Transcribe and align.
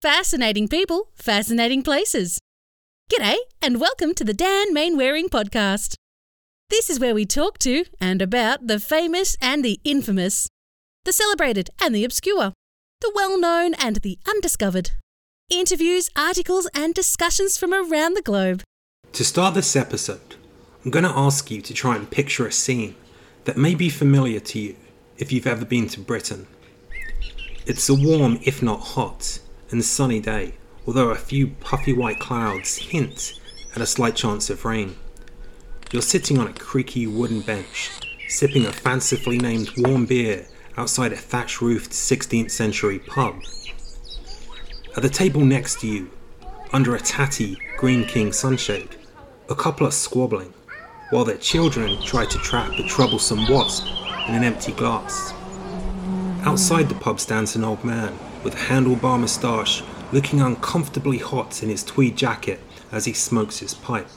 Fascinating 0.00 0.68
people, 0.68 1.08
fascinating 1.16 1.82
places. 1.82 2.38
G'day, 3.12 3.34
and 3.60 3.80
welcome 3.80 4.14
to 4.14 4.22
the 4.22 4.32
Dan 4.32 4.72
Mainwaring 4.72 5.28
podcast. 5.28 5.94
This 6.70 6.88
is 6.88 7.00
where 7.00 7.16
we 7.16 7.26
talk 7.26 7.58
to 7.58 7.84
and 8.00 8.22
about 8.22 8.68
the 8.68 8.78
famous 8.78 9.36
and 9.40 9.64
the 9.64 9.80
infamous, 9.82 10.46
the 11.04 11.12
celebrated 11.12 11.70
and 11.82 11.92
the 11.92 12.04
obscure, 12.04 12.52
the 13.00 13.10
well 13.12 13.40
known 13.40 13.74
and 13.74 13.96
the 13.96 14.20
undiscovered. 14.28 14.92
Interviews, 15.50 16.10
articles, 16.14 16.68
and 16.72 16.94
discussions 16.94 17.58
from 17.58 17.74
around 17.74 18.14
the 18.14 18.22
globe. 18.22 18.62
To 19.14 19.24
start 19.24 19.54
this 19.54 19.74
episode, 19.74 20.36
I'm 20.84 20.92
going 20.92 21.06
to 21.06 21.10
ask 21.10 21.50
you 21.50 21.60
to 21.60 21.74
try 21.74 21.96
and 21.96 22.08
picture 22.08 22.46
a 22.46 22.52
scene 22.52 22.94
that 23.46 23.56
may 23.56 23.74
be 23.74 23.88
familiar 23.88 24.38
to 24.38 24.60
you 24.60 24.76
if 25.16 25.32
you've 25.32 25.48
ever 25.48 25.64
been 25.64 25.88
to 25.88 25.98
Britain. 25.98 26.46
It's 27.66 27.88
a 27.88 27.94
warm, 27.94 28.38
if 28.44 28.62
not 28.62 28.78
hot, 28.78 29.40
and 29.70 29.84
sunny 29.84 30.20
day, 30.20 30.54
although 30.86 31.10
a 31.10 31.16
few 31.16 31.48
puffy 31.60 31.92
white 31.92 32.18
clouds 32.18 32.76
hint 32.76 33.40
at 33.74 33.82
a 33.82 33.86
slight 33.86 34.16
chance 34.16 34.50
of 34.50 34.64
rain. 34.64 34.96
You're 35.92 36.02
sitting 36.02 36.38
on 36.38 36.48
a 36.48 36.52
creaky 36.52 37.06
wooden 37.06 37.40
bench, 37.40 37.90
sipping 38.28 38.66
a 38.66 38.72
fancifully 38.72 39.38
named 39.38 39.70
warm 39.78 40.06
beer 40.06 40.46
outside 40.76 41.12
a 41.12 41.16
thatch 41.16 41.60
roofed 41.60 41.90
16th 41.90 42.50
century 42.50 42.98
pub. 42.98 43.40
At 44.96 45.02
the 45.02 45.08
table 45.08 45.44
next 45.44 45.80
to 45.80 45.86
you, 45.86 46.10
under 46.72 46.94
a 46.94 47.00
tatty 47.00 47.58
Greene 47.76 48.04
King 48.04 48.32
sunshade, 48.32 48.96
a 49.48 49.54
couple 49.54 49.86
are 49.86 49.92
squabbling, 49.92 50.52
while 51.10 51.24
their 51.24 51.38
children 51.38 52.00
try 52.02 52.26
to 52.26 52.38
trap 52.38 52.70
a 52.72 52.82
troublesome 52.86 53.48
wasp 53.48 53.86
in 54.28 54.34
an 54.34 54.44
empty 54.44 54.72
glass. 54.72 55.32
Outside 56.42 56.88
the 56.88 56.94
pub 56.94 57.18
stands 57.18 57.56
an 57.56 57.64
old 57.64 57.82
man 57.82 58.18
with 58.48 58.56
handlebar 58.56 59.20
moustache, 59.20 59.82
looking 60.10 60.40
uncomfortably 60.40 61.18
hot 61.18 61.62
in 61.62 61.68
his 61.68 61.84
tweed 61.84 62.16
jacket 62.16 62.58
as 62.90 63.04
he 63.04 63.12
smokes 63.12 63.58
his 63.58 63.74
pipe. 63.74 64.08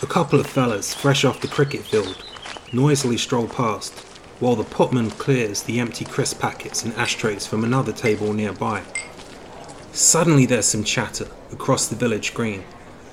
A 0.00 0.06
couple 0.06 0.38
of 0.38 0.46
fellas, 0.46 0.94
fresh 0.94 1.24
off 1.24 1.40
the 1.40 1.48
cricket 1.48 1.80
field, 1.80 2.24
noisily 2.72 3.16
stroll 3.16 3.48
past, 3.48 3.98
while 4.38 4.54
the 4.54 4.62
potman 4.62 5.10
clears 5.10 5.64
the 5.64 5.80
empty 5.80 6.04
crisp 6.04 6.38
packets 6.38 6.84
and 6.84 6.94
ashtrays 6.94 7.44
from 7.44 7.64
another 7.64 7.90
table 7.92 8.32
nearby. 8.32 8.80
Suddenly 9.90 10.46
there's 10.46 10.66
some 10.66 10.84
chatter 10.84 11.26
across 11.50 11.88
the 11.88 11.96
village 11.96 12.32
green 12.32 12.62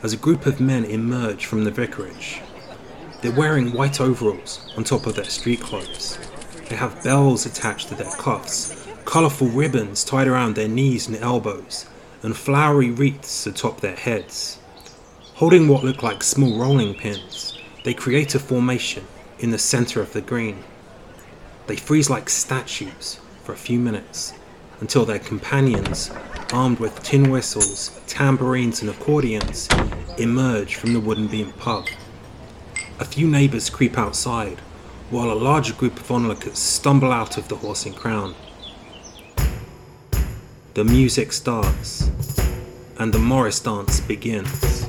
as 0.03 0.13
a 0.13 0.17
group 0.17 0.45
of 0.45 0.61
men 0.61 0.85
emerge 0.85 1.47
from 1.47 1.63
the 1.63 1.71
vicarage. 1.71 2.39
They're 3.23 3.31
wearing 3.31 3.73
white 3.73 3.99
overalls 3.99 4.71
on 4.77 4.83
top 4.83 5.07
of 5.07 5.15
their 5.15 5.25
street 5.25 5.61
clothes. 5.61 6.19
They 6.69 6.75
have 6.75 7.03
bells 7.03 7.47
attached 7.47 7.87
to 7.89 7.95
their 7.95 8.11
cuffs 8.11 8.80
colourful 9.05 9.47
ribbons 9.47 10.03
tied 10.03 10.27
around 10.27 10.55
their 10.55 10.67
knees 10.67 11.07
and 11.07 11.17
elbows, 11.17 11.85
and 12.23 12.35
flowery 12.35 12.91
wreaths 12.91 13.45
atop 13.47 13.81
their 13.81 13.95
heads. 13.95 14.59
Holding 15.35 15.67
what 15.67 15.83
look 15.83 16.03
like 16.03 16.23
small 16.23 16.59
rolling 16.59 16.93
pins, 16.93 17.57
they 17.83 17.93
create 17.93 18.35
a 18.35 18.39
formation 18.39 19.05
in 19.39 19.51
the 19.51 19.57
centre 19.57 20.01
of 20.01 20.13
the 20.13 20.21
green. 20.21 20.63
They 21.67 21.75
freeze 21.75 22.09
like 22.09 22.29
statues 22.29 23.19
for 23.43 23.53
a 23.53 23.57
few 23.57 23.79
minutes 23.79 24.33
until 24.79 25.05
their 25.05 25.19
companions, 25.19 26.11
armed 26.53 26.79
with 26.79 27.01
tin 27.03 27.31
whistles, 27.31 27.99
tambourines, 28.07 28.81
and 28.81 28.89
accordions, 28.89 29.67
emerge 30.17 30.75
from 30.75 30.93
the 30.93 30.99
wooden 30.99 31.27
beam 31.27 31.51
pub. 31.53 31.87
A 32.99 33.05
few 33.05 33.27
neighbours 33.27 33.69
creep 33.69 33.97
outside, 33.97 34.59
while 35.09 35.31
a 35.31 35.33
larger 35.33 35.73
group 35.73 35.99
of 35.99 36.11
onlookers 36.11 36.57
stumble 36.57 37.11
out 37.11 37.37
of 37.37 37.47
the 37.47 37.55
Horse 37.55 37.85
and 37.85 37.95
Crown. 37.95 38.35
The 40.73 40.85
music 40.85 41.33
starts, 41.33 42.09
and 42.97 43.11
the 43.13 43.19
Morris 43.19 43.59
dance 43.59 43.99
begins. 43.99 44.87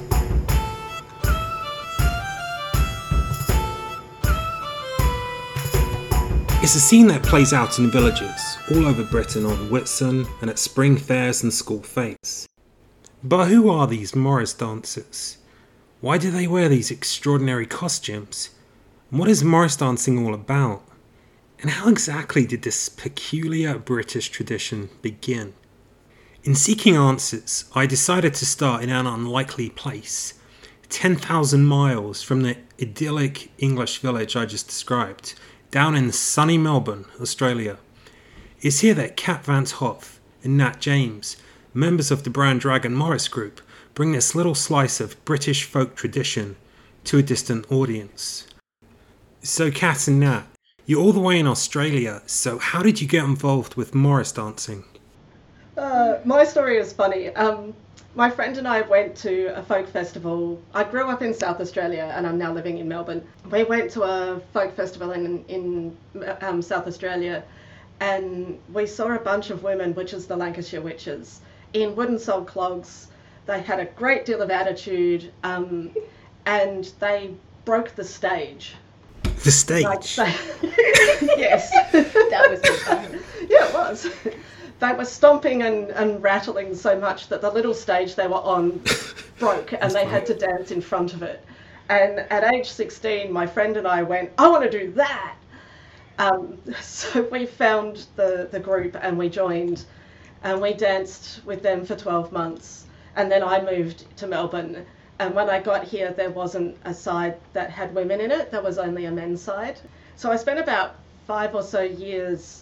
It's 6.63 6.77
a 6.77 6.81
scene 6.81 7.09
that 7.09 7.25
plays 7.25 7.53
out 7.53 7.81
in 7.81 7.91
villages 7.91 8.41
all 8.71 8.87
over 8.87 9.03
Britain 9.03 9.45
on 9.45 9.71
Whitsun 9.71 10.29
and 10.41 10.49
at 10.49 10.61
spring 10.61 10.97
fairs 10.97 11.43
and 11.43 11.53
school 11.53 11.83
fetes. 11.83 12.47
But 13.25 13.49
who 13.49 13.69
are 13.69 13.89
these 13.89 14.15
Morris 14.15 14.55
dancers? 14.55 15.39
Why 16.01 16.17
do 16.17 16.31
they 16.31 16.47
wear 16.47 16.69
these 16.69 16.93
extraordinary 16.93 17.67
costumes? 17.67 18.51
And 19.11 19.19
what 19.19 19.29
is 19.29 19.43
Morris 19.43 19.77
dancing 19.77 20.25
all 20.25 20.33
about? 20.33 20.85
And 21.61 21.73
how 21.73 21.89
exactly 21.89 22.47
did 22.47 22.63
this 22.63 22.89
peculiar 22.89 23.79
British 23.79 24.29
tradition 24.29 24.89
begin? 25.03 25.55
In 26.45 26.57
seeking 26.57 26.97
answers, 26.97 27.67
I 27.73 27.87
decided 27.87 28.35
to 28.35 28.47
start 28.47 28.83
in 28.83 28.91
an 28.91 29.07
unlikely 29.07 29.71
place, 29.71 30.35
10,000 30.89 31.65
miles 31.65 32.21
from 32.21 32.43
the 32.43 32.57
idyllic 32.81 33.53
English 33.59 33.99
village 33.99 34.35
I 34.35 34.45
just 34.47 34.67
described, 34.67 35.35
down 35.71 35.95
in 35.95 36.11
sunny 36.11 36.59
Melbourne, 36.59 37.05
Australia. 37.21 37.79
It's 38.61 38.81
here 38.81 38.95
that 38.95 39.17
Cat 39.17 39.45
Van't 39.45 39.71
Hof 39.71 40.21
and 40.43 40.57
Nat 40.59 40.81
James, 40.81 41.37
members 41.75 42.11
of 42.11 42.25
the 42.25 42.31
Brandragon 42.31 42.93
Morris 42.93 43.29
Group, 43.29 43.61
bring 43.95 44.11
this 44.11 44.35
little 44.35 44.57
slice 44.57 44.99
of 44.99 45.25
British 45.25 45.63
folk 45.63 45.95
tradition 45.95 46.57
to 47.05 47.19
a 47.19 47.23
distant 47.23 47.71
audience. 47.71 48.49
So, 49.45 49.71
Cat 49.71 50.09
and 50.09 50.19
Nat, 50.19 50.47
you're 50.87 51.01
all 51.01 51.13
the 51.13 51.21
way 51.21 51.39
in 51.39 51.47
Australia, 51.47 52.21
so 52.27 52.59
how 52.59 52.83
did 52.83 53.01
you 53.01 53.07
get 53.07 53.23
involved 53.23 53.77
with 53.77 53.95
Morris 53.95 54.33
dancing? 54.33 54.83
Uh, 55.83 56.21
my 56.25 56.45
story 56.45 56.77
is 56.77 56.93
funny. 56.93 57.31
Um, 57.31 57.75
my 58.15 58.31
friend 58.31 58.57
and 58.57 58.69
I 58.69 58.83
went 58.83 59.17
to 59.17 59.47
a 59.59 59.65
folk 59.65 59.89
festival. 59.89 60.63
I 60.73 60.85
grew 60.85 61.09
up 61.09 61.23
in 61.23 61.35
South 61.35 61.59
Australia 61.61 62.13
and 62.15 62.25
I'm 62.25 62.39
now 62.39 62.53
living 62.53 62.79
in 62.79 62.87
Melbourne. 62.87 63.27
We 63.51 63.65
went 63.65 63.91
to 63.93 64.05
a 64.05 64.41
folk 64.53 64.77
festival 64.77 65.11
in, 65.11 65.45
in 65.47 65.97
um, 66.41 66.63
South 66.63 66.87
Australia 66.87 67.43
and 67.99 68.61
we 68.73 68.87
saw 68.87 69.13
a 69.13 69.19
bunch 69.19 69.51
of 69.51 69.65
women, 69.65 69.93
which 69.97 70.13
is 70.13 70.29
the 70.29 70.37
Lancashire 70.37 70.81
Witches, 70.81 71.41
in 71.73 71.97
wooden 71.97 72.19
sole 72.21 72.45
clogs. 72.45 73.09
They 73.47 73.61
had 73.61 73.81
a 73.81 73.87
great 73.87 74.25
deal 74.25 74.41
of 74.41 74.53
attitude 74.53 75.33
um, 75.43 75.91
and 76.47 76.93
they 77.01 77.35
broke 77.65 77.97
the 77.97 78.05
stage. 78.05 78.77
The 79.43 79.51
stage? 79.51 79.83
yes. 81.37 81.73
that 81.91 82.47
was 82.49 82.61
fun. 82.83 83.19
yeah, 83.51 83.67
it 83.67 83.75
was 83.75 84.09
they 84.83 84.93
were 84.93 85.05
stomping 85.05 85.63
and, 85.63 85.91
and 85.91 86.21
rattling 86.21 86.75
so 86.75 86.99
much 86.99 87.29
that 87.29 87.41
the 87.41 87.49
little 87.49 87.73
stage 87.73 88.17
they 88.17 88.27
were 88.27 88.43
on 88.43 88.83
broke 89.39 89.73
and 89.81 89.93
they 89.93 90.05
had 90.05 90.27
to 90.27 90.35
dance 90.35 90.73
in 90.73 90.81
front 90.81 91.15
of 91.15 91.23
it. 91.23 91.45
And 91.89 92.19
at 92.19 92.53
age 92.53 92.69
16, 92.69 93.33
my 93.33 93.47
friend 93.47 93.77
and 93.77 93.87
I 93.87 94.03
went, 94.03 94.33
I 94.39 94.49
want 94.49 94.65
to 94.65 94.71
do 94.71 94.91
that. 94.95 95.37
Um, 96.19 96.59
so 96.81 97.23
we 97.31 97.47
found 97.47 98.07
the, 98.17 98.49
the 98.51 98.59
group 98.59 98.97
and 99.01 99.17
we 99.17 99.29
joined 99.29 99.85
and 100.43 100.61
we 100.61 100.75
danced 100.75 101.45
with 101.45 101.63
them 101.63 101.87
for 101.87 101.95
12 101.95 102.33
months. 102.33 102.87
And 103.15 103.31
then 103.31 103.45
I 103.45 103.63
moved 103.63 104.05
to 104.17 104.27
Melbourne. 104.27 104.85
And 105.21 105.33
when 105.33 105.49
I 105.49 105.61
got 105.61 105.85
here, 105.85 106.13
there 106.13 106.31
wasn't 106.31 106.77
a 106.85 106.93
side 106.93 107.37
that 107.53 107.71
had 107.71 107.95
women 107.95 108.21
in 108.21 108.33
it, 108.33 108.51
there 108.51 108.63
was 108.63 108.79
only 108.79 109.05
a 109.05 109.13
men's 109.13 109.41
side. 109.41 109.79
So 110.17 110.33
I 110.33 110.37
spent 110.37 110.59
about 110.59 110.97
five 111.29 111.55
or 111.55 111.63
so 111.63 111.83
years 111.83 112.62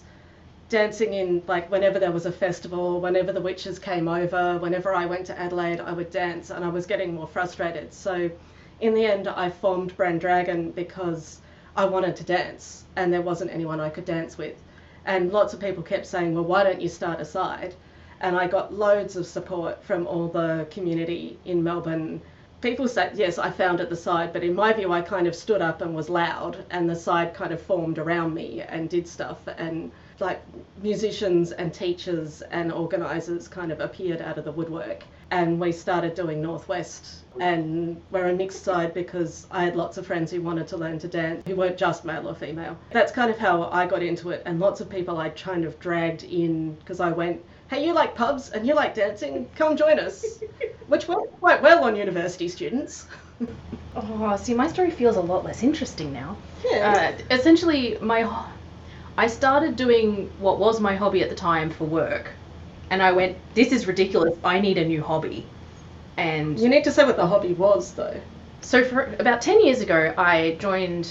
dancing 0.71 1.13
in 1.15 1.43
like 1.49 1.71
whenever 1.71 1.99
there 1.99 2.13
was 2.13 2.27
a 2.27 2.33
festival, 2.33 3.01
whenever 3.01 3.33
the 3.33 3.41
witches 3.41 3.79
came 3.79 4.07
over, 4.07 4.57
whenever 4.59 4.95
I 4.95 5.05
went 5.05 5.27
to 5.27 5.39
Adelaide, 5.39 5.81
I 5.81 5.93
would 5.93 6.11
dance, 6.11 6.49
and 6.49 6.65
I 6.65 6.69
was 6.69 6.87
getting 6.87 7.13
more 7.13 7.27
frustrated. 7.27 7.93
So, 7.93 8.31
in 8.81 8.95
the 8.95 9.05
end, 9.05 9.27
I 9.27 9.51
formed 9.51 9.97
Brandragon 9.97 10.73
because 10.75 11.41
I 11.77 11.85
wanted 11.85 12.15
to 12.17 12.25
dance, 12.25 12.85
and 12.95 13.13
there 13.13 13.21
wasn't 13.21 13.51
anyone 13.53 13.81
I 13.81 13.91
could 13.91 14.05
dance 14.05 14.39
with. 14.39 14.57
And 15.05 15.33
lots 15.33 15.53
of 15.53 15.61
people 15.61 15.83
kept 15.83 16.07
saying, 16.07 16.35
"Well, 16.35 16.45
why 16.45 16.63
don't 16.63 16.81
you 16.81 16.89
start 16.89 17.21
a 17.21 17.25
side?" 17.25 17.75
And 18.21 18.37
I 18.37 18.47
got 18.47 18.73
loads 18.73 19.17
of 19.17 19.27
support 19.27 19.83
from 19.83 20.07
all 20.07 20.29
the 20.29 20.69
community 20.71 21.37
in 21.45 21.65
Melbourne. 21.65 22.21
People 22.61 22.89
said, 22.89 23.17
yes, 23.17 23.39
I 23.39 23.51
found 23.51 23.81
it 23.81 23.89
the 23.89 23.97
side, 23.97 24.33
but 24.33 24.45
in 24.45 24.55
my 24.55 24.73
view, 24.73 24.93
I 24.93 25.01
kind 25.01 25.27
of 25.27 25.35
stood 25.35 25.63
up 25.63 25.81
and 25.81 25.95
was 25.95 26.11
loud, 26.11 26.65
and 26.71 26.89
the 26.89 26.97
side 26.97 27.33
kind 27.33 27.53
of 27.53 27.61
formed 27.61 27.99
around 27.99 28.35
me 28.35 28.61
and 28.61 28.89
did 28.89 29.09
stuff. 29.09 29.39
And 29.57 29.91
like 30.19 30.43
musicians 30.83 31.53
and 31.53 31.73
teachers 31.73 32.43
and 32.43 32.71
organisers 32.71 33.49
kind 33.49 33.73
of 33.73 33.81
appeared 33.81 34.21
out 34.21 34.37
of 34.37 34.45
the 34.45 34.53
woodwork. 34.53 35.05
And 35.31 35.59
we 35.61 35.73
started 35.73 36.15
doing 36.15 36.43
Northwest. 36.43 37.25
And 37.39 38.03
we're 38.11 38.29
a 38.29 38.35
mixed 38.35 38.65
side 38.65 38.93
because 38.93 39.47
I 39.51 39.65
had 39.65 39.77
lots 39.77 39.97
of 39.97 40.07
friends 40.07 40.31
who 40.31 40.43
wanted 40.43 40.67
to 40.69 40.77
learn 40.77 40.99
to 40.99 41.09
dance 41.09 41.47
who 41.47 41.55
weren't 41.55 41.79
just 41.79 42.05
male 42.05 42.29
or 42.29 42.35
female. 42.35 42.77
That's 42.91 43.13
kind 43.13 43.31
of 43.31 43.39
how 43.39 43.71
I 43.71 43.87
got 43.87 44.03
into 44.03 44.31
it. 44.31 44.43
And 44.45 44.61
lots 44.61 44.81
of 44.81 44.91
people 44.91 45.17
I 45.17 45.31
kind 45.31 45.65
of 45.65 45.79
dragged 45.79 46.25
in 46.25 46.75
because 46.75 47.01
I 47.01 47.11
went, 47.11 47.43
hey, 47.71 47.87
you 47.87 47.95
like 47.95 48.17
pubs 48.17 48.51
and 48.51 48.67
you 48.67 48.75
like 48.75 48.95
dancing? 48.95 49.47
Come 49.55 49.77
join 49.77 49.99
us. 49.99 50.25
Which 50.89 51.07
worked 51.07 51.33
quite 51.39 51.63
well 51.63 51.85
on 51.85 51.95
university 51.95 52.49
students. 52.49 53.07
oh, 53.97 54.37
see, 54.37 54.55
my 54.55 54.69
story 54.69 54.91
feels 54.91 55.17
a 55.17 55.21
lot 55.21 55.45
less 55.45 55.63
interesting 55.63 56.13
now. 56.13 56.37
Yeah. 56.65 57.15
Uh, 57.31 57.35
essentially, 57.35 57.97
my 58.03 58.29
I 59.17 59.27
started 59.29 59.77
doing 59.77 60.31
what 60.39 60.59
was 60.59 60.81
my 60.81 60.97
hobby 60.97 61.23
at 61.23 61.31
the 61.31 61.37
time 61.37 61.71
for 61.71 61.85
work, 61.85 62.33
and 62.91 63.03
I 63.03 63.13
went, 63.13 63.37
"This 63.55 63.71
is 63.73 63.87
ridiculous. 63.87 64.37
I 64.43 64.61
need 64.61 64.79
a 64.79 64.85
new 64.85 65.03
hobby." 65.03 65.47
And 66.17 66.59
You 66.59 66.69
need 66.69 66.85
to 66.85 66.93
say 66.93 67.05
what 67.05 67.17
the 67.17 67.27
hobby 67.27 67.53
was, 67.53 67.93
though. 67.93 68.21
so 68.63 68.85
for 68.85 69.15
about 69.19 69.41
10 69.41 69.65
years 69.65 69.81
ago, 69.81 70.13
I 70.19 70.57
joined 70.61 71.09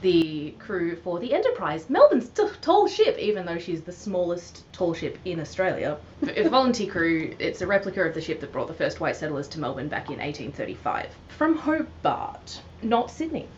the 0.00 0.52
crew 0.58 0.96
for 0.96 1.18
the 1.18 1.32
Enterprise, 1.32 1.88
Melbourne's 1.88 2.28
t- 2.28 2.46
tall 2.60 2.86
ship, 2.86 3.18
even 3.18 3.46
though 3.46 3.58
she's 3.58 3.82
the 3.82 3.92
smallest 3.92 4.70
tall 4.72 4.94
ship 4.94 5.18
in 5.24 5.40
Australia. 5.40 5.98
It's 6.22 6.46
a 6.46 6.50
volunteer 6.50 6.90
crew. 6.90 7.34
It's 7.38 7.62
a 7.62 7.66
replica 7.66 8.02
of 8.02 8.14
the 8.14 8.20
ship 8.20 8.40
that 8.40 8.52
brought 8.52 8.68
the 8.68 8.74
first 8.74 9.00
white 9.00 9.16
settlers 9.16 9.48
to 9.48 9.60
Melbourne 9.60 9.88
back 9.88 10.08
in 10.08 10.18
1835 10.18 11.10
from 11.28 11.56
Hobart, 11.56 12.60
not 12.82 13.10
Sydney. 13.10 13.48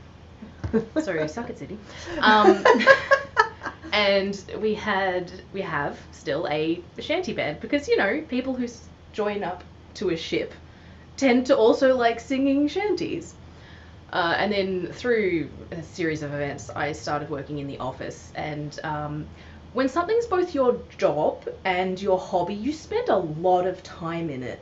So 1.01 1.27
suck 1.27 1.51
it, 1.51 1.59
Sydney. 1.59 1.79
Um, 2.21 2.65
and 3.93 4.45
we 4.61 4.75
had, 4.75 5.33
we 5.53 5.63
have 5.63 5.99
still 6.13 6.47
a 6.51 6.85
shanty 6.99 7.33
band 7.33 7.61
because 7.61 7.89
you 7.89 7.97
know 7.97 8.23
people 8.29 8.55
who 8.55 8.67
join 9.13 9.43
up 9.43 9.65
to 9.95 10.11
a 10.11 10.17
ship 10.17 10.55
tend 11.17 11.47
to 11.47 11.57
also 11.57 11.97
like 11.97 12.21
singing 12.21 12.69
shanties. 12.69 13.35
Uh, 14.13 14.35
and 14.39 14.53
then 14.53 14.93
through 14.93 15.51
a 15.71 15.83
series 15.83 16.23
of 16.23 16.33
events, 16.33 16.71
I 16.71 16.93
started 16.93 17.29
working 17.29 17.59
in 17.59 17.67
the 17.67 17.79
office. 17.79 18.33
And 18.35 18.79
um, 18.83 19.27
when 19.75 19.89
something's 19.89 20.27
both 20.27 20.55
your 20.55 20.81
job 20.97 21.47
and 21.65 22.01
your 22.01 22.19
hobby, 22.19 22.55
you 22.55 22.73
spend 22.73 23.09
a 23.09 23.17
lot 23.17 23.67
of 23.67 23.83
time 23.83 24.31
in 24.31 24.43
it. 24.43 24.61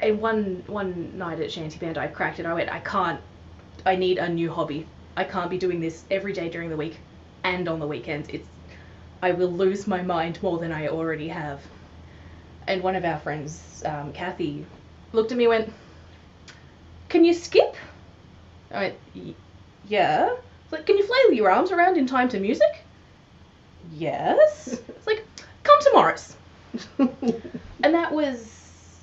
And 0.00 0.20
one 0.20 0.62
one 0.66 1.18
night 1.18 1.40
at 1.40 1.50
Shanty 1.50 1.78
Band, 1.78 1.98
I 1.98 2.06
cracked 2.06 2.38
it. 2.38 2.46
I 2.46 2.54
went, 2.54 2.70
I 2.70 2.78
can't. 2.78 3.20
I 3.84 3.96
need 3.96 4.18
a 4.18 4.28
new 4.28 4.50
hobby. 4.50 4.86
I 5.16 5.24
can't 5.24 5.50
be 5.50 5.58
doing 5.58 5.80
this 5.80 6.04
every 6.10 6.32
day 6.32 6.48
during 6.48 6.70
the 6.70 6.76
week 6.76 6.98
and 7.44 7.68
on 7.68 7.80
the 7.80 7.86
weekends. 7.86 8.28
It's 8.30 8.48
I 9.20 9.32
will 9.32 9.50
lose 9.50 9.86
my 9.86 10.02
mind 10.02 10.40
more 10.42 10.58
than 10.58 10.72
I 10.72 10.88
already 10.88 11.28
have. 11.28 11.60
And 12.68 12.82
one 12.82 12.94
of 12.94 13.04
our 13.04 13.18
friends, 13.18 13.82
um, 13.84 14.12
Kathy, 14.12 14.64
looked 15.12 15.32
at 15.32 15.38
me 15.38 15.44
and 15.44 15.50
went, 15.50 15.72
Can 17.08 17.24
you 17.24 17.34
skip? 17.34 17.76
I 18.72 18.80
went, 18.80 18.94
"Y- 19.14 19.34
Yeah. 19.88 20.34
It's 20.64 20.72
like, 20.72 20.86
Can 20.86 20.98
you 20.98 21.04
flail 21.06 21.32
your 21.32 21.50
arms 21.50 21.70
around 21.72 21.96
in 21.96 22.06
time 22.06 22.28
to 22.30 22.38
music? 22.40 22.84
Yes. 23.96 24.78
It's 24.88 25.06
like, 25.06 25.24
Come 25.62 25.80
to 25.80 25.90
Morris. 25.94 26.36
And 27.82 27.94
that 27.94 28.12
was 28.12 29.00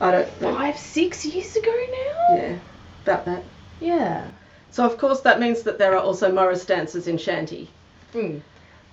I 0.00 0.10
don't 0.12 0.40
know. 0.40 0.54
five, 0.54 0.78
six 0.78 1.24
years 1.24 1.56
ago 1.56 1.72
now? 1.72 2.36
Yeah, 2.36 2.58
about 3.04 3.24
that. 3.24 3.42
Yeah. 3.80 4.26
So, 4.70 4.84
of 4.84 4.98
course, 4.98 5.20
that 5.22 5.40
means 5.40 5.62
that 5.62 5.78
there 5.78 5.94
are 5.94 6.00
also 6.00 6.30
Morris 6.30 6.64
dancers 6.66 7.08
in 7.08 7.16
Shanty. 7.18 7.68
Mm. 8.12 8.40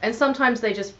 And 0.02 0.16
sometimes 0.16 0.62
they 0.62 0.74
just, 0.74 0.94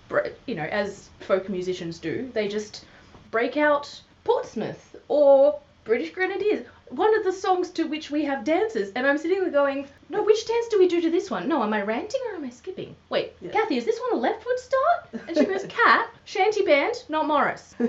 you 0.46 0.56
know, 0.56 0.64
as 0.66 1.10
folk 1.22 1.50
musicians 1.50 1.98
do, 1.98 2.30
they 2.34 2.48
just 2.48 2.86
break 3.32 3.56
out 3.58 4.02
Portsmouth 4.24 4.96
or 5.08 5.58
British 5.86 6.12
Grenadiers. 6.14 6.66
One 6.90 7.16
of 7.18 7.24
the 7.24 7.34
songs 7.34 7.70
to 7.72 7.84
which 7.84 8.12
we 8.12 8.24
have 8.26 8.44
dances, 8.44 8.92
and 8.96 9.06
I'm 9.06 9.18
sitting 9.18 9.42
there 9.42 9.52
going, 9.52 9.88
no, 10.10 10.24
which 10.24 10.48
dance 10.48 10.68
do 10.70 10.80
we 10.80 10.88
do 10.88 11.02
to 11.02 11.10
this 11.12 11.30
one? 11.30 11.48
No, 11.48 11.62
am 11.64 11.74
I 11.74 11.82
ranting 11.82 12.22
or 12.30 12.36
am 12.36 12.46
I 12.46 12.50
skipping? 12.50 12.96
Wait, 13.10 13.34
Yeah. 13.42 13.52
Kathy, 13.52 13.78
is 13.78 13.86
this 13.86 14.00
one 14.10 14.20
a 14.20 14.22
left 14.22 14.44
foot 14.44 14.60
start? 14.60 15.24
And 15.28 15.38
she 15.38 15.46
goes, 15.46 15.66
Cat, 15.70 16.10
shanty 16.26 16.64
band, 16.64 17.04
not 17.10 17.28
Morris. 17.28 17.76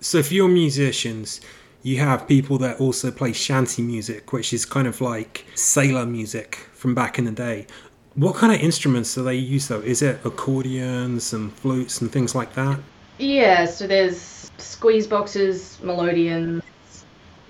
So 0.00 0.20
for 0.20 0.34
your 0.34 0.48
musicians, 0.48 1.40
you 1.84 1.98
have 2.00 2.26
people 2.26 2.58
that 2.58 2.80
also 2.80 3.12
play 3.12 3.32
shanty 3.32 3.82
music, 3.82 4.32
which 4.32 4.52
is 4.52 4.64
kind 4.64 4.88
of 4.88 5.00
like 5.00 5.46
sailor 5.54 6.04
music 6.04 6.56
from 6.72 6.92
back 6.92 7.20
in 7.20 7.24
the 7.24 7.30
day. 7.30 7.68
What 8.16 8.34
kind 8.34 8.52
of 8.52 8.60
instruments 8.60 9.14
do 9.14 9.22
they 9.22 9.36
use 9.36 9.68
though? 9.68 9.78
Is 9.80 10.02
it 10.02 10.18
accordions 10.24 11.32
and 11.32 11.52
flutes 11.52 12.00
and 12.00 12.10
things 12.10 12.34
like 12.34 12.52
that? 12.54 12.80
Yeah, 13.18 13.64
so 13.64 13.86
there's 13.86 14.50
squeeze 14.58 15.06
boxes, 15.06 15.78
melodeons, 15.80 16.62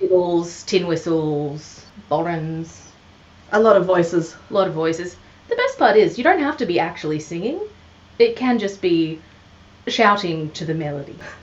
fiddles, 0.02 0.64
tin 0.64 0.86
whistles, 0.86 1.86
bodhrans, 2.10 2.80
A 3.52 3.60
lot 3.60 3.76
of 3.76 3.86
voices. 3.86 4.34
a 4.50 4.54
lot 4.54 4.66
of 4.66 4.74
voices. 4.74 5.16
The 5.48 5.56
best 5.56 5.78
part 5.78 5.96
is 5.96 6.18
you 6.18 6.24
don't 6.24 6.40
have 6.40 6.56
to 6.56 6.66
be 6.66 6.80
actually 6.80 7.20
singing. 7.20 7.60
It 8.18 8.36
can 8.36 8.58
just 8.58 8.82
be 8.82 9.20
shouting 9.86 10.50
to 10.52 10.64
the 10.64 10.74
melody. 10.74 11.14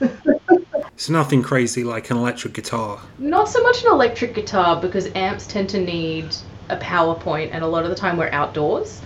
it's 0.94 1.08
nothing 1.08 1.42
crazy 1.42 1.84
like 1.84 2.10
an 2.10 2.18
electric 2.18 2.52
guitar. 2.52 3.00
Not 3.18 3.48
so 3.48 3.62
much 3.62 3.82
an 3.84 3.92
electric 3.92 4.34
guitar 4.34 4.80
because 4.80 5.08
amps 5.14 5.46
tend 5.46 5.70
to 5.70 5.80
need 5.80 6.34
a 6.68 6.76
power 6.76 7.14
point 7.14 7.52
and 7.52 7.64
a 7.64 7.66
lot 7.66 7.84
of 7.84 7.90
the 7.90 7.96
time 7.96 8.16
we're 8.18 8.30
outdoors. 8.30 9.00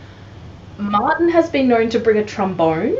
Martin 0.79 1.29
has 1.29 1.49
been 1.51 1.69
known 1.69 1.89
to 1.91 2.01
bring 2.01 2.19
a 2.19 2.25
trombone. 2.25 2.97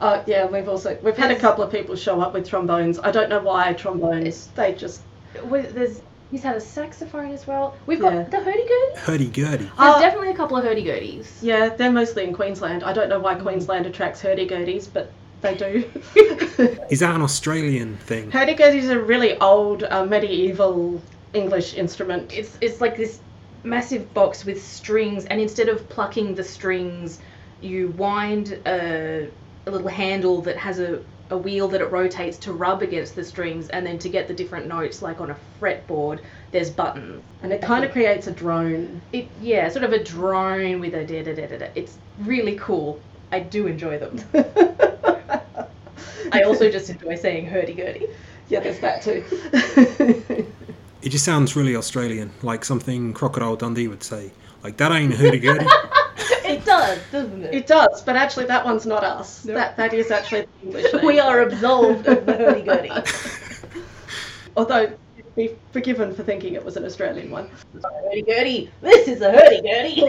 Uh, 0.00 0.22
yeah, 0.26 0.46
we've 0.46 0.68
also 0.68 0.98
we've 1.02 1.16
had 1.18 1.30
a 1.30 1.38
couple 1.38 1.62
of 1.62 1.70
people 1.70 1.94
show 1.94 2.20
up 2.22 2.32
with 2.32 2.48
trombones. 2.48 2.98
I 2.98 3.10
don't 3.10 3.28
know 3.28 3.40
why 3.42 3.74
trombones. 3.74 4.46
They 4.54 4.72
just 4.72 5.02
With- 5.44 5.74
There's 5.74 6.00
he's 6.30 6.42
had 6.44 6.54
a 6.56 6.60
saxophone 6.60 7.32
as 7.32 7.46
well. 7.46 7.74
We've 7.86 8.00
got 8.00 8.12
Yeah. 8.14 8.22
the 8.22 8.36
hurdy-gurdy. 8.38 8.96
Hurdy-gurdy. 9.00 9.64
There's 9.64 9.70
Uh, 9.78 10.00
definitely 10.00 10.30
a 10.30 10.34
couple 10.36 10.56
of 10.56 10.62
hurdy-gurdies. 10.64 11.26
yeah, 11.42 11.70
they're 11.70 11.90
mostly 11.90 12.22
in 12.24 12.32
Queensland. 12.32 12.84
I 12.84 12.92
don't 12.92 13.08
know 13.08 13.18
why 13.18 13.34
Queensland 13.34 13.84
attracts 13.86 14.20
hurdy-gurdies, 14.20 14.88
but 14.92 15.10
they 15.42 15.54
do. 15.56 15.84
Is 16.88 17.00
that 17.00 17.14
an 17.16 17.22
Australian 17.22 17.96
thing? 17.96 18.30
hurdy-gurdies 18.30 18.82
is 18.84 18.90
a 18.90 19.00
really 19.00 19.36
old 19.40 19.82
uh, 19.84 20.04
medieval 20.04 21.00
English 21.34 21.74
instrument. 21.74 22.32
it's 22.32 22.56
it's 22.60 22.80
like 22.80 22.96
this 22.96 23.18
massive 23.64 24.12
box 24.14 24.44
with 24.44 24.62
strings 24.64 25.24
and 25.26 25.40
instead 25.40 25.68
of 25.68 25.86
plucking 25.88 26.34
the 26.34 26.42
strings 26.44 27.18
you 27.60 27.88
wind 27.98 28.58
a, 28.66 29.28
a 29.66 29.70
little 29.70 29.88
handle 29.88 30.40
that 30.42 30.56
has 30.56 30.78
a, 30.80 30.98
a 31.30 31.36
wheel 31.36 31.68
that 31.68 31.80
it 31.80 31.90
rotates 31.90 32.36
to 32.38 32.52
rub 32.52 32.82
against 32.82 33.14
the 33.14 33.24
strings 33.24 33.68
and 33.70 33.86
then 33.86 33.98
to 33.98 34.08
get 34.08 34.28
the 34.28 34.34
different 34.34 34.66
notes 34.66 35.02
like 35.02 35.20
on 35.20 35.30
a 35.30 35.36
fretboard 35.60 36.20
there's 36.50 36.70
buttons 36.70 37.22
and 37.42 37.52
it 37.52 37.62
kind 37.62 37.84
of 37.84 37.92
creates 37.92 38.26
a 38.26 38.32
drone. 38.32 39.00
it 39.12 39.26
yeah 39.40 39.68
sort 39.68 39.84
of 39.84 39.92
a 39.92 40.02
drone 40.02 40.80
with 40.80 40.94
a 40.94 41.04
da 41.04 41.22
da 41.22 41.34
da 41.34 41.46
da 41.46 41.58
da 41.58 41.68
it's 41.74 41.98
really 42.20 42.56
cool 42.56 43.00
i 43.32 43.40
do 43.40 43.66
enjoy 43.66 43.98
them 43.98 44.20
i 46.32 46.42
also 46.42 46.70
just 46.70 46.90
enjoy 46.90 47.14
saying 47.14 47.46
hurdy-gurdy 47.46 48.06
yeah, 48.50 48.58
there's 48.58 48.80
that 48.80 49.02
too. 49.02 49.24
It 51.02 51.08
just 51.08 51.24
sounds 51.24 51.56
really 51.56 51.76
Australian, 51.76 52.30
like 52.42 52.62
something 52.62 53.14
Crocodile 53.14 53.56
Dundee 53.56 53.88
would 53.88 54.02
say. 54.02 54.32
Like 54.62 54.76
that 54.78 54.92
ain't 54.92 55.14
a 55.14 55.16
hurdy-gurdy. 55.22 55.64
It 56.50 56.64
does 56.64 56.98
doesn't 57.12 57.44
it, 57.44 57.54
it 57.54 57.66
does, 57.66 58.02
but 58.02 58.16
actually 58.16 58.46
that 58.46 58.64
one's 58.64 58.86
not 58.86 59.04
us. 59.04 59.44
No. 59.44 59.54
That 59.54 59.76
that 59.76 59.94
is 59.94 60.10
actually 60.10 60.46
the 60.62 60.66
English 60.66 60.92
name. 60.94 61.04
we 61.06 61.20
are 61.20 61.42
absolved 61.42 62.06
of 62.06 62.26
the 62.26 62.36
hurdy-gurdy 62.36 62.90
Although 64.56 64.92
be 65.36 65.50
forgiven 65.72 66.12
for 66.14 66.22
thinking 66.24 66.54
it 66.54 66.64
was 66.64 66.76
an 66.76 66.84
Australian 66.84 67.30
one. 67.30 67.48
hurdy 68.04 68.22
gurdy. 68.22 68.70
This 68.82 69.06
is 69.08 69.20
a 69.22 69.30
hurdy 69.30 69.62
gurdy. 69.62 69.94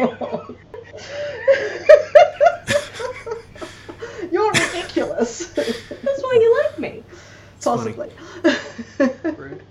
You're 4.31 4.51
ridiculous. 4.51 5.47
That's 5.47 6.21
why 6.23 6.37
you 6.39 6.63
like 6.63 6.79
me. 6.79 7.03
It's 7.57 7.65
Possibly. 7.65 8.09
Rude. 9.37 9.61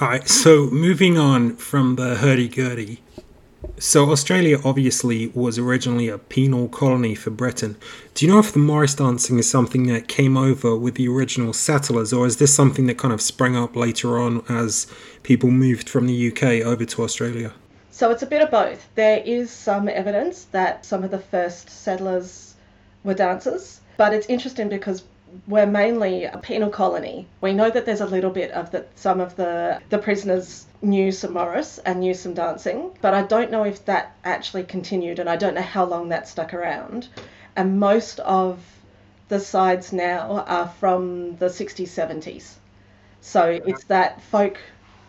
All 0.00 0.08
right, 0.08 0.28
so 0.28 0.68
moving 0.70 1.18
on 1.18 1.56
from 1.56 1.96
the 1.96 2.14
hurdy-gurdy. 2.16 3.02
So 3.78 4.10
Australia 4.10 4.58
obviously 4.64 5.26
was 5.34 5.58
originally 5.58 6.08
a 6.08 6.16
penal 6.16 6.66
colony 6.66 7.14
for 7.14 7.28
Britain. 7.28 7.76
Do 8.14 8.24
you 8.24 8.32
know 8.32 8.38
if 8.38 8.52
the 8.54 8.58
Morris 8.58 8.94
dancing 8.94 9.38
is 9.38 9.50
something 9.50 9.86
that 9.88 10.08
came 10.08 10.34
over 10.34 10.74
with 10.74 10.94
the 10.94 11.08
original 11.08 11.52
settlers, 11.52 12.10
or 12.10 12.24
is 12.24 12.38
this 12.38 12.54
something 12.54 12.86
that 12.86 12.96
kind 12.96 13.12
of 13.12 13.20
sprang 13.20 13.54
up 13.54 13.76
later 13.76 14.18
on 14.18 14.42
as 14.48 14.86
people 15.24 15.50
moved 15.50 15.90
from 15.90 16.06
the 16.06 16.32
UK 16.32 16.64
over 16.64 16.86
to 16.86 17.02
Australia? 17.02 17.52
So 17.90 18.10
it's 18.10 18.22
a 18.22 18.26
bit 18.26 18.40
of 18.40 18.50
both. 18.50 18.88
There 18.94 19.22
is 19.26 19.50
some 19.50 19.90
evidence 19.90 20.44
that 20.52 20.86
some 20.86 21.04
of 21.04 21.10
the 21.10 21.18
first 21.18 21.68
settlers 21.68 22.54
were 23.04 23.12
dancers, 23.12 23.80
but 23.98 24.14
it's 24.14 24.26
interesting 24.28 24.70
because 24.70 25.02
we're 25.46 25.66
mainly 25.66 26.24
a 26.24 26.38
penal 26.38 26.70
colony. 26.70 27.26
We 27.40 27.52
know 27.52 27.70
that 27.70 27.86
there's 27.86 28.00
a 28.00 28.06
little 28.06 28.30
bit 28.30 28.50
of 28.52 28.70
that 28.72 28.88
some 28.96 29.20
of 29.20 29.36
the 29.36 29.80
the 29.88 29.98
prisoners 29.98 30.66
knew 30.82 31.12
some 31.12 31.32
Morris 31.32 31.78
and 31.78 32.00
knew 32.00 32.14
some 32.14 32.34
dancing, 32.34 32.90
but 33.00 33.14
I 33.14 33.22
don't 33.22 33.50
know 33.50 33.64
if 33.64 33.84
that 33.86 34.16
actually 34.24 34.64
continued 34.64 35.18
and 35.18 35.28
I 35.28 35.36
don't 35.36 35.54
know 35.54 35.62
how 35.62 35.84
long 35.84 36.08
that 36.10 36.28
stuck 36.28 36.54
around. 36.54 37.08
And 37.56 37.80
most 37.80 38.20
of 38.20 38.58
the 39.28 39.40
sides 39.40 39.92
now 39.92 40.44
are 40.46 40.68
from 40.68 41.36
the 41.36 41.46
60s, 41.46 41.88
70s. 41.88 42.54
So 43.20 43.60
it's 43.66 43.84
that 43.84 44.22
folk 44.22 44.58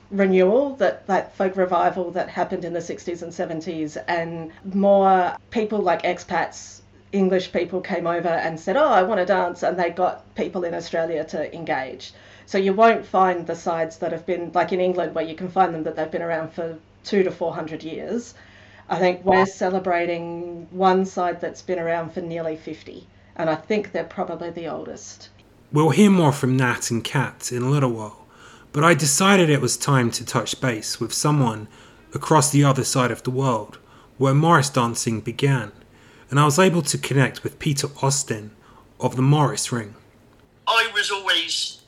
renewal, 0.09 0.75
that, 0.77 1.05
that 1.07 1.35
folk 1.35 1.55
revival 1.55 2.11
that 2.11 2.29
happened 2.29 2.65
in 2.65 2.73
the 2.73 2.79
60s 2.79 3.21
and 3.21 3.31
70s, 3.31 4.01
and 4.07 4.51
more 4.73 5.35
people 5.51 5.79
like 5.79 6.03
expats, 6.03 6.81
English 7.11 7.51
people 7.51 7.81
came 7.81 8.07
over 8.07 8.27
and 8.27 8.59
said, 8.59 8.77
Oh, 8.77 8.87
I 8.87 9.03
want 9.03 9.19
to 9.19 9.25
dance, 9.25 9.63
and 9.63 9.77
they 9.77 9.89
got 9.89 10.35
people 10.35 10.63
in 10.63 10.73
Australia 10.73 11.23
to 11.25 11.53
engage. 11.55 12.13
So 12.45 12.57
you 12.57 12.73
won't 12.73 13.05
find 13.05 13.45
the 13.45 13.55
sides 13.55 13.97
that 13.97 14.11
have 14.11 14.25
been, 14.25 14.51
like 14.53 14.71
in 14.71 14.79
England, 14.79 15.15
where 15.15 15.25
you 15.25 15.35
can 15.35 15.49
find 15.49 15.73
them 15.73 15.83
that 15.83 15.95
they've 15.95 16.11
been 16.11 16.21
around 16.21 16.53
for 16.53 16.77
two 17.03 17.23
to 17.23 17.31
400 17.31 17.83
years. 17.83 18.33
I 18.89 18.99
think 18.99 19.25
we're 19.25 19.45
celebrating 19.45 20.67
one 20.71 21.05
side 21.05 21.41
that's 21.41 21.61
been 21.61 21.79
around 21.79 22.13
for 22.13 22.21
nearly 22.21 22.55
50. 22.55 23.05
and 23.37 23.49
I 23.49 23.55
think 23.55 23.91
they're 23.91 24.03
probably 24.03 24.49
the 24.49 24.67
oldest. 24.67 25.29
We'll 25.71 25.91
hear 25.91 26.09
more 26.09 26.31
from 26.31 26.57
Nat 26.57 26.89
and 26.89 27.03
Cat 27.03 27.51
in 27.51 27.61
a 27.61 27.69
little 27.69 27.91
while, 27.91 28.25
but 28.73 28.83
I 28.83 28.93
decided 28.93 29.49
it 29.49 29.61
was 29.61 29.77
time 29.77 30.11
to 30.11 30.25
touch 30.25 30.59
base 30.59 30.99
with 30.99 31.13
someone 31.13 31.67
across 32.13 32.49
the 32.49 32.63
other 32.63 32.83
side 32.83 33.11
of 33.11 33.23
the 33.23 33.31
world 33.31 33.77
where 34.17 34.33
Morris 34.33 34.69
dancing 34.69 35.21
began, 35.21 35.71
and 36.29 36.39
I 36.39 36.45
was 36.45 36.59
able 36.59 36.81
to 36.83 36.97
connect 36.97 37.43
with 37.43 37.59
Peter 37.59 37.87
Austin 38.01 38.51
of 38.99 39.15
the 39.15 39.21
Morris 39.21 39.71
Ring. 39.71 39.95
I 40.67 40.89
was 40.93 41.11
always 41.11 41.81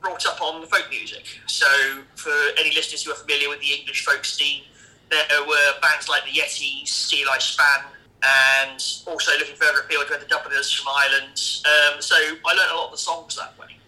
brought 0.00 0.26
up 0.26 0.40
on 0.40 0.64
folk 0.66 0.86
music, 0.90 1.24
so 1.46 1.66
for 2.14 2.34
any 2.58 2.74
listeners 2.74 3.02
who 3.04 3.12
are 3.12 3.16
familiar 3.16 3.48
with 3.48 3.60
the 3.60 3.72
English 3.72 4.04
folk 4.04 4.24
scene, 4.24 4.62
there 5.10 5.44
were 5.46 5.80
bands 5.80 6.08
like 6.08 6.24
the 6.24 6.38
Yetties, 6.38 6.88
Steel 6.88 7.28
Eye 7.30 7.38
Span, 7.38 7.84
and 8.22 8.82
also 9.06 9.32
looking 9.38 9.56
further 9.56 9.80
afield, 9.80 10.04
we 10.08 10.12
had 10.12 10.22
the 10.22 10.26
Dubliners 10.26 10.72
from 10.72 10.92
Ireland. 10.94 11.62
Um, 11.64 12.02
so 12.02 12.16
I 12.16 12.54
learned 12.54 12.72
a 12.72 12.74
lot 12.74 12.86
of 12.86 12.92
the 12.92 12.98
songs 12.98 13.36
that 13.36 13.58
way. 13.58 13.78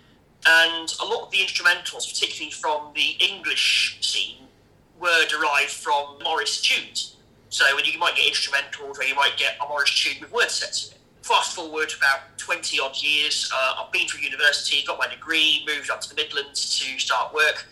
And 0.46 0.94
a 1.00 1.04
lot 1.04 1.24
of 1.24 1.30
the 1.30 1.38
instrumentals, 1.38 2.08
particularly 2.08 2.52
from 2.52 2.92
the 2.94 3.16
English 3.20 3.98
scene, 4.00 4.46
were 5.00 5.26
derived 5.28 5.70
from 5.70 6.18
Morris 6.22 6.60
tunes. 6.60 7.16
So 7.50 7.64
you 7.84 7.98
might 7.98 8.14
get 8.14 8.32
instrumentals 8.32 8.96
or 8.98 9.02
you 9.02 9.16
might 9.16 9.36
get 9.36 9.56
a 9.60 9.68
Morris 9.68 9.92
tune 9.92 10.20
with 10.20 10.32
word 10.32 10.50
sets 10.50 10.86
in 10.88 10.92
it. 10.94 11.00
Fast 11.22 11.54
forward 11.54 11.92
about 11.98 12.38
20 12.38 12.78
odd 12.78 12.96
years, 13.02 13.50
uh, 13.52 13.82
I've 13.84 13.92
been 13.92 14.06
through 14.06 14.20
university, 14.20 14.84
got 14.86 14.98
my 14.98 15.08
degree, 15.08 15.66
moved 15.66 15.90
up 15.90 16.00
to 16.02 16.08
the 16.08 16.14
Midlands 16.14 16.78
to 16.78 16.98
start 16.98 17.34
work, 17.34 17.66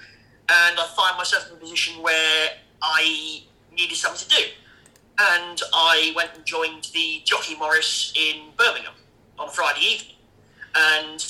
and 0.48 0.78
I 0.78 0.86
find 0.96 1.16
myself 1.16 1.48
in 1.48 1.56
a 1.56 1.60
position 1.60 2.02
where 2.02 2.48
I 2.82 3.44
needed 3.72 3.96
something 3.96 4.28
to 4.28 4.36
do. 4.36 4.42
And 5.20 5.60
I 5.72 6.12
went 6.14 6.30
and 6.34 6.44
joined 6.44 6.90
the 6.92 7.22
Jockey 7.24 7.56
Morris 7.56 8.12
in 8.16 8.50
Birmingham 8.56 8.94
on 9.38 9.48
Friday 9.48 9.80
evening. 9.80 10.16
And 10.74 11.20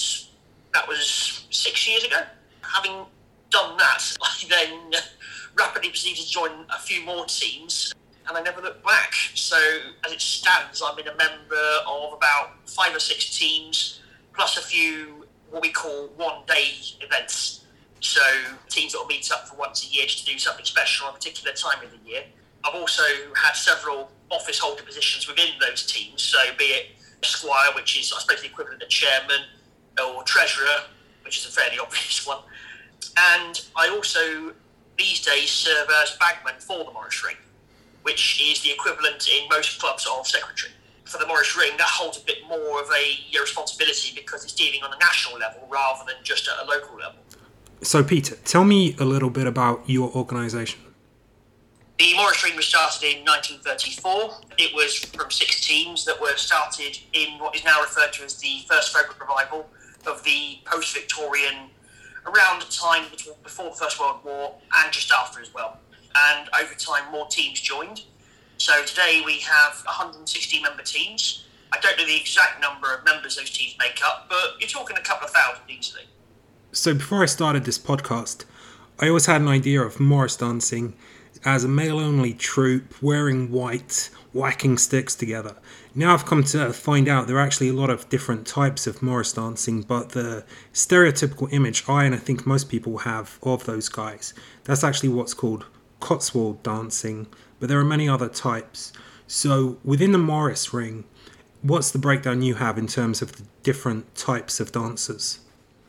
that 0.75 0.89
was 0.89 1.47
six 1.51 1.87
years 1.87 2.05
ago. 2.05 2.23
Having 2.63 3.07
done 3.51 3.77
that, 3.77 4.17
I 4.23 4.45
then 4.49 4.93
rapidly 5.55 5.91
proceeded 5.91 6.25
to 6.25 6.31
join 6.31 6.51
a 6.75 6.79
few 6.79 7.05
more 7.05 7.25
teams 7.27 7.95
and 8.29 8.37
I 8.37 8.43
never 8.43 8.61
looked 8.61 8.85
back. 8.85 9.13
So 9.35 9.57
as 10.05 10.13
it 10.13 10.21
stands, 10.21 10.83
I'm 10.85 10.99
in 10.99 11.09
a 11.09 11.17
member 11.17 11.67
of 11.87 12.13
about 12.13 12.69
five 12.69 12.95
or 12.95 13.01
six 13.01 13.39
teams, 13.39 14.01
plus 14.35 14.57
a 14.57 14.63
few 14.63 15.27
what 15.51 15.63
we 15.63 15.71
call 15.71 16.09
one-day 16.17 16.73
events. 17.01 17.65
So 18.01 18.21
teams 18.69 18.93
that 18.93 18.99
will 18.99 19.07
meet 19.07 19.31
up 19.33 19.49
for 19.49 19.57
once 19.57 19.85
a 19.85 19.95
year 19.95 20.05
just 20.05 20.27
to 20.27 20.33
do 20.33 20.39
something 20.39 20.65
special 20.65 21.07
on 21.07 21.15
a 21.15 21.17
particular 21.17 21.55
time 21.55 21.83
of 21.83 21.91
the 21.91 22.09
year. 22.09 22.23
I've 22.65 22.75
also 22.75 23.03
had 23.35 23.53
several 23.53 24.11
office 24.31 24.59
holder 24.59 24.83
positions 24.83 25.27
within 25.27 25.49
those 25.59 25.87
teams. 25.87 26.23
So 26.23 26.39
be 26.59 26.65
it 26.65 26.87
Squire, 27.23 27.73
which 27.75 27.99
is 27.99 28.13
I 28.15 28.21
suppose 28.21 28.43
the 28.43 28.49
equivalent 28.49 28.83
of 28.83 28.89
chairman, 28.89 29.41
or 30.05 30.23
treasurer, 30.23 30.85
which 31.25 31.39
is 31.39 31.47
a 31.47 31.51
fairly 31.51 31.79
obvious 31.83 32.27
one. 32.27 32.39
And 33.17 33.61
I 33.75 33.89
also 33.89 34.53
these 34.99 35.21
days 35.21 35.51
serve 35.51 35.89
as 36.03 36.17
bagman 36.19 36.61
for 36.61 36.85
the 36.85 36.91
Morris 36.93 37.25
Ring 37.25 37.37
which 38.09 38.41
is 38.41 38.63
the 38.63 38.71
equivalent 38.71 39.29
in 39.29 39.47
most 39.51 39.79
clubs 39.79 40.09
of 40.11 40.27
secretary. 40.27 40.73
For 41.05 41.19
the 41.19 41.27
Morris 41.27 41.55
Ring, 41.59 41.73
that 41.77 41.89
holds 41.89 42.17
a 42.17 42.23
bit 42.23 42.39
more 42.49 42.81
of 42.81 42.89
a 42.89 43.37
uh, 43.37 43.41
responsibility 43.43 44.15
because 44.15 44.45
it's 44.45 44.55
dealing 44.55 44.83
on 44.83 44.91
a 44.95 44.99
national 44.99 45.39
level 45.39 45.69
rather 45.69 46.05
than 46.07 46.17
just 46.23 46.49
at 46.49 46.67
a 46.67 46.67
local 46.67 46.97
level. 46.97 47.21
So, 47.83 48.03
Peter, 48.03 48.37
tell 48.47 48.65
me 48.65 48.97
a 48.99 49.05
little 49.05 49.29
bit 49.29 49.47
about 49.47 49.83
your 49.85 50.11
organisation. 50.17 50.81
The 51.99 52.15
Morris 52.17 52.43
Ring 52.43 52.57
was 52.57 52.65
started 52.65 53.05
in 53.05 53.27
1934. 53.27 54.57
It 54.57 54.75
was 54.75 55.05
from 55.05 55.31
six 55.31 55.67
teams 55.67 56.07
that 56.07 56.19
were 56.19 56.37
started 56.37 56.99
in 57.13 57.39
what 57.39 57.55
is 57.55 57.65
now 57.65 57.79
referred 57.83 58.15
to 58.15 58.25
as 58.25 58.37
the 58.37 58.61
first 58.67 58.97
folk 58.97 59.21
revival 59.21 59.69
of 60.07 60.25
the 60.25 60.61
post 60.65 60.95
Victorian, 60.95 61.69
around 62.25 62.63
the 62.63 62.73
time 62.73 63.05
before 63.43 63.71
the 63.71 63.77
First 63.77 64.01
World 64.01 64.21
War 64.25 64.55
and 64.77 64.93
just 64.93 65.13
after 65.13 65.43
as 65.43 65.53
well 65.53 65.79
and 66.15 66.49
over 66.61 66.75
time 66.75 67.11
more 67.13 67.27
teams 67.29 67.61
joined. 67.61 68.03
So 68.59 68.85
today 68.85 69.23
we 69.25 69.39
have 69.41 69.83
160 69.85 70.63
member 70.63 70.83
teams. 70.83 71.45
I 71.73 71.79
don't 71.81 71.97
know 71.99 72.07
the 72.07 72.17
exact 72.17 72.61
number 72.61 72.95
of 72.95 73.05
members 73.05 73.37
those 73.37 73.51
teams 73.51 73.77
make 73.79 74.01
up, 74.05 74.27
but 74.29 74.57
you're 74.59 74.69
talking 74.69 74.97
a 74.97 75.03
couple 75.03 75.27
of 75.27 75.33
thousand 75.33 75.65
easily. 75.69 76.03
So 76.73 76.95
before 76.95 77.23
I 77.23 77.27
started 77.27 77.65
this 77.65 77.79
podcast, 77.79 78.45
I 78.99 79.09
always 79.09 79.27
had 79.27 79.41
an 79.41 79.49
idea 79.49 79.81
of 79.83 80.01
Morris 80.01 80.37
dancing 80.37 80.95
as 81.45 81.65
a 81.65 81.69
male 81.69 82.01
only 82.01 82.35
troupe 82.35 83.01
wearing 83.03 83.51
white, 83.51 84.11
whacking 84.33 84.77
sticks 84.77 85.15
together. 85.15 85.57
Now 85.95 86.15
I've 86.15 86.27
come 86.27 86.43
to 86.45 86.73
find 86.73 87.09
out 87.09 87.27
there 87.27 87.37
are 87.37 87.41
actually 87.41 87.69
a 87.69 87.75
lot 87.75 87.91
of 87.91 88.09
different 88.09 88.47
types 88.47 88.87
of 88.87 89.03
Morris 89.03 89.33
dancing, 89.33 89.83
but 89.83 90.11
the 90.11 90.45
stereotypical 90.73 91.53
image 91.53 91.85
I 91.89 92.05
and 92.05 92.15
I 92.15 92.19
think 92.19 92.47
most 92.47 92.69
people 92.69 92.99
have 92.99 93.39
of 93.43 93.65
those 93.67 93.89
guys, 93.89 94.35
that's 94.65 94.85
actually 94.85 95.11
what's 95.11 95.35
called 95.35 95.67
Cotswold 96.01 96.63
dancing, 96.63 97.27
but 97.61 97.69
there 97.69 97.79
are 97.79 97.85
many 97.85 98.09
other 98.09 98.29
types. 98.29 98.93
So 99.27 99.79
within 99.85 100.13
the 100.13 100.19
Morris 100.19 100.73
ring, 100.73 101.05
what's 101.63 101.91
the 101.91 101.99
breakdown 101.99 102.43
you 102.43 102.55
have 102.55 102.79
in 102.79 102.87
terms 102.87 103.21
of 103.23 103.33
the 103.33 103.43
different 103.63 104.15
types 104.15 104.61
of 104.61 104.73
dancers? 104.73 105.41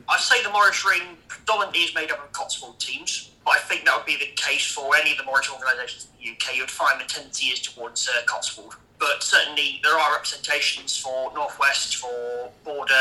I'd 0.08 0.20
say 0.20 0.42
the 0.42 0.50
Morris 0.50 0.84
ring 0.84 1.16
predominantly 1.28 1.80
is 1.80 1.94
made 1.94 2.10
up 2.10 2.24
of 2.24 2.32
Cotswold 2.32 2.78
teams, 2.80 3.30
but 3.44 3.54
I 3.54 3.58
think 3.58 3.84
that 3.84 3.96
would 3.96 4.06
be 4.06 4.16
the 4.16 4.32
case 4.34 4.66
for 4.66 4.96
any 4.96 5.12
of 5.12 5.18
the 5.18 5.24
Morris 5.24 5.50
organisations 5.50 6.08
in 6.18 6.24
the 6.24 6.32
UK. 6.32 6.56
You 6.56 6.62
would 6.62 6.70
find 6.70 7.00
the 7.00 7.04
tendency 7.04 7.46
is 7.46 7.60
towards 7.60 8.08
uh, 8.08 8.22
Cotswold. 8.26 8.74
But 8.98 9.22
certainly 9.22 9.80
there 9.82 9.96
are 9.96 10.12
representations 10.12 10.96
for 10.98 11.32
Northwest, 11.34 11.96
for 11.96 12.50
Border, 12.64 12.92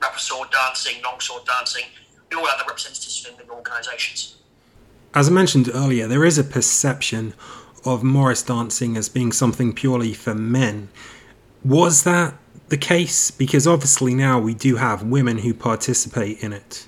Rapper 0.00 0.18
Sword 0.18 0.50
dancing, 0.50 1.02
Longsword 1.02 1.44
dancing. 1.46 1.84
We 2.30 2.36
all 2.36 2.46
have 2.46 2.58
the 2.58 2.64
representatives 2.66 3.26
within 3.28 3.44
the 3.44 3.52
organisations. 3.52 4.36
As 5.12 5.28
I 5.28 5.32
mentioned 5.32 5.68
earlier, 5.74 6.06
there 6.06 6.24
is 6.24 6.38
a 6.38 6.44
perception 6.44 7.34
of 7.84 8.04
Morris 8.04 8.44
dancing 8.44 8.96
as 8.96 9.08
being 9.08 9.32
something 9.32 9.72
purely 9.72 10.14
for 10.14 10.34
men. 10.34 10.88
Was 11.64 12.04
that 12.04 12.34
the 12.68 12.76
case? 12.76 13.32
Because 13.32 13.66
obviously 13.66 14.14
now 14.14 14.38
we 14.38 14.54
do 14.54 14.76
have 14.76 15.02
women 15.02 15.38
who 15.38 15.52
participate 15.52 16.44
in 16.44 16.52
it. 16.52 16.86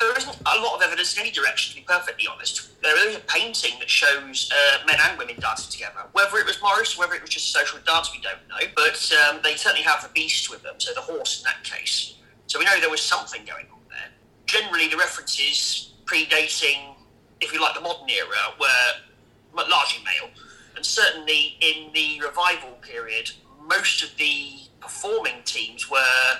There 0.00 0.16
isn't 0.18 0.40
a 0.40 0.60
lot 0.60 0.74
of 0.74 0.82
evidence 0.82 1.14
in 1.14 1.20
any 1.20 1.30
direction, 1.30 1.74
to 1.74 1.80
be 1.80 1.86
perfectly 1.86 2.26
honest. 2.26 2.82
There 2.82 3.08
is 3.08 3.16
a 3.16 3.20
painting 3.20 3.78
that 3.78 3.88
shows 3.88 4.50
uh, 4.52 4.84
men 4.84 4.96
and 5.00 5.16
women 5.16 5.36
dancing 5.38 5.70
together. 5.70 6.00
Whether 6.12 6.38
it 6.38 6.46
was 6.46 6.60
Morris, 6.60 6.98
whether 6.98 7.14
it 7.14 7.22
was 7.22 7.30
just 7.30 7.52
social 7.52 7.78
dance, 7.86 8.10
we 8.12 8.20
don't 8.20 8.40
know. 8.48 8.66
But 8.74 9.12
um, 9.28 9.38
they 9.44 9.54
certainly 9.54 9.84
have 9.84 10.02
the 10.02 10.10
beast 10.12 10.50
with 10.50 10.62
them, 10.64 10.74
so 10.78 10.92
the 10.94 11.00
horse 11.00 11.38
in 11.38 11.44
that 11.44 11.62
case. 11.62 12.16
So 12.48 12.58
we 12.58 12.64
know 12.64 12.80
there 12.80 12.90
was 12.90 13.00
something 13.00 13.42
going 13.44 13.66
on 13.72 13.78
there. 13.88 14.10
Generally, 14.46 14.88
the 14.88 14.96
references 14.96 15.92
predating 16.04 16.96
if 17.40 17.52
you 17.52 17.60
like, 17.60 17.74
the 17.74 17.80
modern 17.80 18.08
era 18.08 18.54
were 18.58 19.64
largely 19.68 20.02
male. 20.04 20.30
And 20.76 20.84
certainly 20.84 21.56
in 21.60 21.92
the 21.92 22.20
revival 22.24 22.70
period, 22.82 23.30
most 23.66 24.02
of 24.02 24.16
the 24.16 24.52
performing 24.80 25.42
teams 25.44 25.90
were 25.90 26.38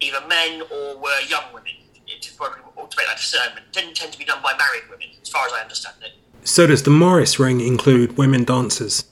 either 0.00 0.20
men 0.28 0.62
or 0.62 0.98
were 0.98 1.20
young 1.28 1.44
women. 1.52 1.72
To, 2.20 2.28
to 2.28 2.96
make 2.98 3.06
that 3.06 3.16
discernment, 3.16 3.66
it 3.66 3.72
didn't 3.72 3.96
tend 3.96 4.12
to 4.12 4.18
be 4.18 4.24
done 4.24 4.42
by 4.42 4.52
married 4.58 4.82
women, 4.90 5.08
as 5.22 5.28
far 5.28 5.46
as 5.46 5.52
I 5.54 5.60
understand 5.62 5.96
it. 6.02 6.12
So, 6.44 6.66
does 6.66 6.82
the 6.82 6.90
Morris 6.90 7.38
Ring 7.38 7.60
include 7.60 8.18
women 8.18 8.44
dancers? 8.44 9.04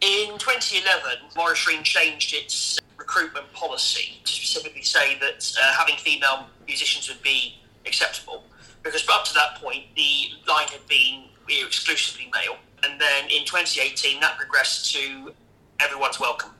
In 0.00 0.38
2011, 0.38 1.18
Morris 1.36 1.66
Ring 1.66 1.82
changed 1.82 2.34
its 2.34 2.80
recruitment 2.96 3.52
policy 3.52 4.20
to 4.24 4.32
specifically 4.32 4.82
say 4.82 5.18
that 5.18 5.52
uh, 5.60 5.74
having 5.74 5.96
female 5.96 6.46
musicians 6.66 7.08
would 7.08 7.22
be 7.22 7.56
acceptable 7.84 8.44
because 8.82 9.06
up 9.08 9.24
to 9.26 9.34
that 9.34 9.56
point 9.56 9.84
the 9.96 10.28
line 10.46 10.68
had 10.68 10.86
been 10.88 11.24
exclusively 11.48 12.30
male, 12.32 12.56
and 12.84 13.00
then 13.00 13.24
in 13.24 13.44
2018 13.44 14.20
that 14.20 14.36
progressed 14.36 14.92
to 14.94 15.32
everyone's 15.80 16.20
welcome. 16.20 16.50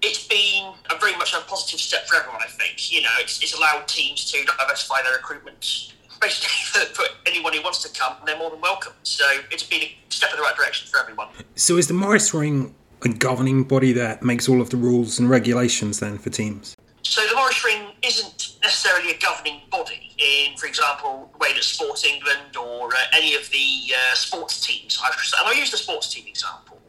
It's 0.00 0.26
been 0.26 0.74
a 0.90 0.98
very 0.98 1.16
much 1.16 1.34
a 1.34 1.40
positive 1.40 1.80
step 1.80 2.06
for 2.06 2.16
everyone. 2.16 2.40
I 2.42 2.46
think 2.46 2.92
you 2.92 3.02
know 3.02 3.10
it's, 3.18 3.42
it's 3.42 3.54
allowed 3.54 3.88
teams 3.88 4.30
to 4.32 4.44
diversify 4.44 5.02
their 5.02 5.14
recruitment. 5.14 5.92
Basically, 6.20 6.84
for 6.94 7.04
anyone 7.26 7.52
who 7.52 7.62
wants 7.62 7.82
to 7.82 7.98
come, 7.98 8.14
they're 8.26 8.38
more 8.38 8.50
than 8.50 8.60
welcome. 8.60 8.92
So 9.02 9.24
it's 9.50 9.62
been 9.62 9.82
a 9.82 9.96
step 10.08 10.30
in 10.30 10.36
the 10.36 10.42
right 10.42 10.56
direction 10.56 10.88
for 10.88 10.98
everyone. 10.98 11.28
So 11.54 11.76
is 11.76 11.86
the 11.88 11.94
Morris 11.94 12.34
Ring 12.34 12.74
a 13.04 13.08
governing 13.08 13.64
body 13.64 13.92
that 13.92 14.22
makes 14.22 14.48
all 14.48 14.60
of 14.60 14.70
the 14.70 14.76
rules 14.76 15.18
and 15.18 15.30
regulations 15.30 16.00
then 16.00 16.18
for 16.18 16.30
teams? 16.30 16.76
So 17.02 17.26
the 17.26 17.34
Morris 17.36 17.64
Ring 17.64 17.92
isn't 18.02 18.37
necessarily 18.62 19.12
a 19.12 19.18
governing 19.18 19.60
body 19.70 20.14
in, 20.18 20.56
for 20.56 20.66
example, 20.66 21.30
the 21.32 21.38
way 21.38 21.52
that 21.52 21.62
Sports 21.62 22.04
England 22.04 22.56
or 22.56 22.92
uh, 22.92 22.98
any 23.12 23.34
of 23.34 23.48
the 23.50 23.94
uh, 23.94 24.14
sports 24.14 24.64
teams, 24.66 25.00
and 25.02 25.46
I'll 25.46 25.54
use 25.54 25.70
the 25.70 25.76
sports 25.76 26.12
team 26.12 26.26
example, 26.26 26.80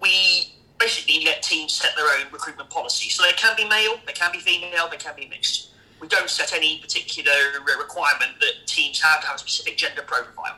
we 0.00 0.52
basically 0.78 1.24
let 1.24 1.42
teams 1.42 1.72
set 1.72 1.90
their 1.96 2.06
own 2.06 2.32
recruitment 2.32 2.70
policy. 2.70 3.10
So 3.10 3.24
they 3.24 3.32
can 3.32 3.56
be 3.56 3.68
male, 3.68 3.96
they 4.06 4.12
can 4.12 4.32
be 4.32 4.38
female, 4.38 4.88
they 4.88 4.96
can 4.96 5.14
be 5.16 5.26
mixed. 5.26 5.70
We 6.00 6.06
don't 6.08 6.30
set 6.30 6.54
any 6.54 6.78
particular 6.78 7.32
requirement 7.78 8.38
that 8.40 8.66
teams 8.66 9.00
have 9.02 9.20
to 9.22 9.26
have 9.26 9.36
a 9.36 9.38
specific 9.40 9.76
gender 9.76 10.02
profile. 10.02 10.56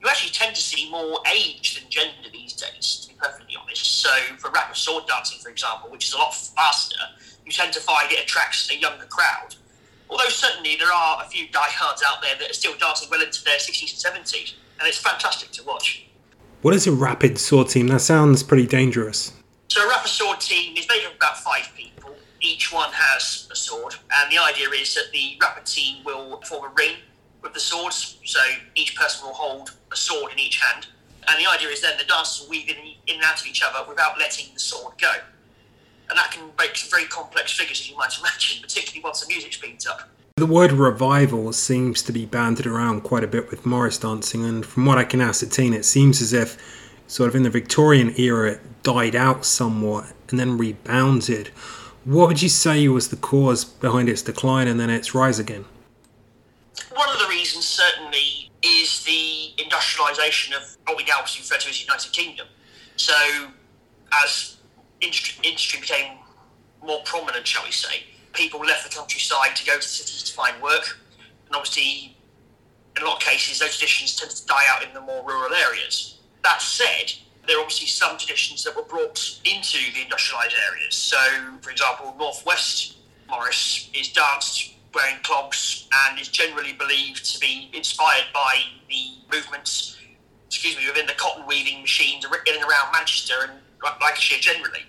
You 0.00 0.08
actually 0.08 0.32
tend 0.32 0.54
to 0.54 0.60
see 0.60 0.90
more 0.90 1.20
age 1.34 1.80
than 1.80 1.88
gender 1.90 2.28
these 2.30 2.52
days, 2.52 3.00
to 3.02 3.08
be 3.08 3.18
perfectly 3.18 3.56
honest. 3.60 4.02
So 4.02 4.10
for 4.36 4.50
rapper 4.50 4.74
sword 4.74 5.04
dancing, 5.08 5.38
for 5.40 5.48
example, 5.48 5.90
which 5.90 6.06
is 6.06 6.12
a 6.12 6.18
lot 6.18 6.34
faster, 6.34 7.00
you 7.46 7.52
tend 7.52 7.72
to 7.72 7.80
find 7.80 8.12
it 8.12 8.22
attracts 8.22 8.70
a 8.70 8.76
younger 8.76 9.06
crowd. 9.06 9.56
Although 10.08 10.28
certainly 10.28 10.76
there 10.76 10.92
are 10.92 11.22
a 11.24 11.28
few 11.28 11.48
diehards 11.48 12.02
out 12.06 12.22
there 12.22 12.36
that 12.38 12.50
are 12.50 12.54
still 12.54 12.76
dancing 12.78 13.08
well 13.10 13.20
into 13.22 13.42
their 13.44 13.58
60s 13.58 14.04
and 14.06 14.24
70s, 14.24 14.54
and 14.78 14.88
it's 14.88 14.98
fantastic 14.98 15.50
to 15.52 15.64
watch. 15.64 16.06
What 16.62 16.74
is 16.74 16.86
a 16.86 16.92
rapper 16.92 17.34
sword 17.36 17.68
team? 17.68 17.88
That 17.88 18.00
sounds 18.00 18.42
pretty 18.42 18.66
dangerous. 18.66 19.32
So 19.68 19.84
a 19.84 19.88
rapper 19.88 20.08
sword 20.08 20.40
team 20.40 20.76
is 20.76 20.86
made 20.88 21.04
up 21.04 21.12
of 21.12 21.16
about 21.16 21.38
five 21.38 21.68
people. 21.76 22.14
Each 22.40 22.72
one 22.72 22.90
has 22.92 23.48
a 23.50 23.56
sword, 23.56 23.94
and 24.16 24.32
the 24.32 24.38
idea 24.38 24.68
is 24.70 24.94
that 24.94 25.10
the 25.12 25.36
rapper 25.40 25.62
team 25.64 26.04
will 26.04 26.40
form 26.42 26.70
a 26.70 26.74
ring 26.76 26.96
with 27.42 27.52
the 27.54 27.60
swords. 27.60 28.18
So 28.24 28.40
each 28.74 28.96
person 28.96 29.26
will 29.26 29.34
hold 29.34 29.72
a 29.92 29.96
sword 29.96 30.32
in 30.32 30.38
each 30.38 30.60
hand, 30.60 30.86
and 31.28 31.44
the 31.44 31.50
idea 31.50 31.68
is 31.68 31.82
then 31.82 31.98
the 31.98 32.04
dancers 32.04 32.42
will 32.42 32.50
weave 32.50 32.68
in, 32.68 32.76
in 33.06 33.16
and 33.16 33.24
out 33.24 33.40
of 33.40 33.46
each 33.46 33.62
other 33.62 33.88
without 33.88 34.18
letting 34.18 34.46
the 34.54 34.60
sword 34.60 34.94
go. 35.00 35.12
And 36.08 36.18
that 36.18 36.30
can 36.30 36.50
make 36.58 36.76
some 36.76 36.90
very 36.90 37.06
complex 37.06 37.52
figures, 37.52 37.80
as 37.80 37.90
you 37.90 37.96
might 37.96 38.16
imagine, 38.18 38.62
particularly 38.62 39.02
once 39.02 39.20
the 39.20 39.28
music 39.28 39.52
speeds 39.52 39.86
up. 39.86 40.08
The 40.36 40.46
word 40.46 40.72
revival 40.72 41.52
seems 41.54 42.02
to 42.02 42.12
be 42.12 42.26
banded 42.26 42.66
around 42.66 43.00
quite 43.02 43.24
a 43.24 43.26
bit 43.26 43.50
with 43.50 43.64
Morris 43.64 43.96
dancing, 43.96 44.44
and 44.44 44.66
from 44.66 44.84
what 44.84 44.98
I 44.98 45.04
can 45.04 45.22
ascertain, 45.22 45.72
it 45.72 45.86
seems 45.86 46.20
as 46.20 46.34
if, 46.34 46.58
sort 47.06 47.28
of 47.28 47.34
in 47.34 47.42
the 47.42 47.50
Victorian 47.50 48.12
era, 48.18 48.52
it 48.52 48.82
died 48.82 49.16
out 49.16 49.46
somewhat 49.46 50.12
and 50.28 50.38
then 50.38 50.58
rebounded. 50.58 51.48
What 52.04 52.28
would 52.28 52.42
you 52.42 52.48
say 52.48 52.86
was 52.88 53.08
the 53.08 53.16
cause 53.16 53.64
behind 53.64 54.08
its 54.08 54.22
decline 54.22 54.68
and 54.68 54.78
then 54.78 54.90
its 54.90 55.14
rise 55.14 55.38
again? 55.38 55.64
One 56.92 57.08
of 57.08 57.18
the 57.18 57.28
reasons, 57.28 57.66
certainly, 57.66 58.50
is 58.62 59.04
the 59.04 59.54
industrialisation 59.56 60.54
of 60.56 60.76
what 60.86 60.96
we 60.96 61.04
now 61.04 61.20
refer 61.22 61.56
to 61.56 61.68
as 61.68 61.78
the 61.78 61.84
United 61.84 62.12
Kingdom. 62.12 62.46
So, 62.96 63.14
as 64.22 64.55
industry, 65.06 65.48
industry 65.48 65.80
became 65.80 66.18
more 66.82 67.00
prominent, 67.04 67.46
shall 67.46 67.64
we 67.64 67.72
say, 67.72 68.02
people 68.32 68.60
left 68.60 68.88
the 68.88 68.94
countryside 68.94 69.56
to 69.56 69.64
go 69.64 69.72
to 69.72 69.78
the 69.78 69.82
cities 69.82 70.22
to 70.24 70.32
find 70.34 70.60
work. 70.62 70.98
And 71.46 71.56
obviously, 71.56 72.16
in 72.96 73.02
a 73.02 73.06
lot 73.06 73.16
of 73.16 73.22
cases, 73.22 73.58
those 73.58 73.76
traditions 73.76 74.16
tend 74.16 74.30
to 74.30 74.46
die 74.46 74.64
out 74.70 74.84
in 74.84 74.92
the 74.94 75.00
more 75.00 75.24
rural 75.26 75.54
areas. 75.54 76.18
That 76.42 76.60
said, 76.60 77.12
there 77.46 77.58
are 77.58 77.60
obviously 77.60 77.86
some 77.86 78.18
traditions 78.18 78.64
that 78.64 78.76
were 78.76 78.82
brought 78.82 79.40
into 79.44 79.78
the 79.94 80.00
industrialised 80.00 80.54
areas. 80.70 80.94
So, 80.94 81.18
for 81.62 81.70
example, 81.70 82.14
Northwest 82.18 82.96
Morris 83.28 83.90
is 83.94 84.12
danced 84.12 84.74
wearing 84.94 85.16
clogs 85.22 85.88
and 86.08 86.18
is 86.18 86.28
generally 86.28 86.72
believed 86.72 87.24
to 87.32 87.38
be 87.38 87.70
inspired 87.74 88.24
by 88.32 88.62
the 88.88 89.12
movements, 89.30 89.98
excuse 90.46 90.76
me, 90.76 90.86
within 90.88 91.06
the 91.06 91.12
cotton 91.14 91.46
weaving 91.46 91.82
machines 91.82 92.24
in 92.24 92.54
and 92.54 92.64
around 92.64 92.92
Manchester 92.92 93.34
and 93.42 93.52
Lancashire 94.00 94.38
generally. 94.40 94.82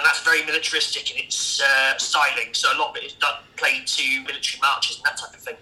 And 0.00 0.06
that's 0.06 0.22
very 0.22 0.42
militaristic 0.46 1.10
in 1.10 1.22
its 1.22 1.60
uh, 1.60 1.98
styling. 1.98 2.54
So 2.54 2.74
a 2.74 2.76
lot 2.78 2.96
of 2.96 2.96
it 2.96 3.04
is 3.04 3.12
done, 3.12 3.34
played 3.56 3.86
to 3.86 4.22
military 4.22 4.58
marches 4.62 4.96
and 4.96 5.04
that 5.04 5.18
type 5.18 5.34
of 5.34 5.40
thing. 5.40 5.56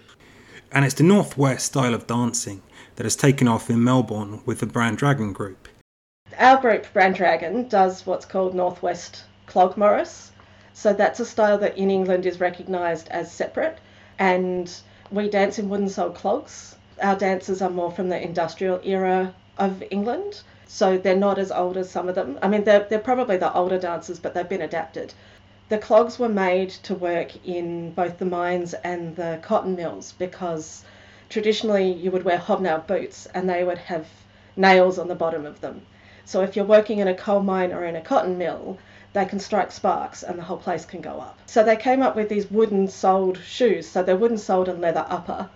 And 0.71 0.85
it's 0.85 0.93
the 0.93 1.03
Northwest 1.03 1.65
style 1.65 1.93
of 1.93 2.07
dancing 2.07 2.61
that 2.95 3.03
has 3.03 3.17
taken 3.17 3.49
off 3.49 3.69
in 3.69 3.83
Melbourne 3.83 4.41
with 4.45 4.61
the 4.61 4.65
Brandragon 4.65 5.33
group. 5.33 5.67
Our 6.37 6.55
group, 6.61 6.85
Brandragon, 6.93 7.67
does 7.67 8.05
what's 8.05 8.25
called 8.25 8.55
Northwest 8.55 9.25
Clog 9.45 9.75
Morris. 9.75 10.31
So 10.71 10.93
that's 10.93 11.19
a 11.19 11.25
style 11.25 11.57
that 11.57 11.77
in 11.77 11.91
England 11.91 12.25
is 12.25 12.39
recognised 12.39 13.09
as 13.09 13.29
separate. 13.29 13.79
And 14.19 14.73
we 15.11 15.29
dance 15.29 15.59
in 15.59 15.67
wooden 15.67 15.89
soled 15.89 16.15
clogs. 16.15 16.77
Our 17.01 17.17
dancers 17.17 17.61
are 17.61 17.69
more 17.69 17.91
from 17.91 18.07
the 18.07 18.23
industrial 18.23 18.79
era 18.85 19.35
of 19.57 19.83
England. 19.91 20.43
So 20.71 20.99
they're 20.99 21.15
not 21.15 21.39
as 21.39 21.51
old 21.51 21.77
as 21.77 21.89
some 21.89 22.07
of 22.07 22.13
them. 22.13 22.37
I 22.43 22.47
mean, 22.47 22.63
they're, 22.63 22.85
they're 22.87 22.99
probably 22.99 23.37
the 23.37 23.51
older 23.51 23.79
dancers, 23.79 24.19
but 24.19 24.35
they've 24.35 24.47
been 24.47 24.61
adapted. 24.61 25.15
The 25.67 25.79
clogs 25.79 26.19
were 26.19 26.29
made 26.29 26.69
to 26.83 26.93
work 26.93 27.31
in 27.43 27.91
both 27.93 28.19
the 28.19 28.25
mines 28.25 28.75
and 28.75 29.15
the 29.15 29.39
cotton 29.41 29.75
mills 29.75 30.13
because 30.19 30.83
traditionally 31.27 31.91
you 31.91 32.11
would 32.11 32.23
wear 32.23 32.37
hobnail 32.37 32.83
boots 32.85 33.25
and 33.33 33.49
they 33.49 33.63
would 33.63 33.79
have 33.79 34.05
nails 34.55 34.99
on 34.99 35.07
the 35.07 35.15
bottom 35.15 35.43
of 35.43 35.59
them. 35.59 35.81
So 36.23 36.41
if 36.43 36.55
you're 36.55 36.65
working 36.65 36.99
in 36.99 37.07
a 37.07 37.15
coal 37.15 37.41
mine 37.41 37.73
or 37.73 37.83
in 37.83 37.95
a 37.95 38.01
cotton 38.01 38.37
mill, 38.37 38.77
they 39.13 39.25
can 39.25 39.39
strike 39.39 39.71
sparks 39.71 40.21
and 40.21 40.37
the 40.37 40.43
whole 40.43 40.57
place 40.57 40.85
can 40.85 41.01
go 41.01 41.19
up. 41.19 41.39
So 41.47 41.63
they 41.63 41.77
came 41.77 42.03
up 42.03 42.15
with 42.15 42.29
these 42.29 42.51
wooden 42.51 42.87
soled 42.87 43.39
shoes. 43.39 43.87
So 43.87 44.03
they're 44.03 44.15
wooden 44.15 44.37
soled 44.37 44.69
and 44.69 44.79
leather 44.79 45.05
upper. 45.09 45.49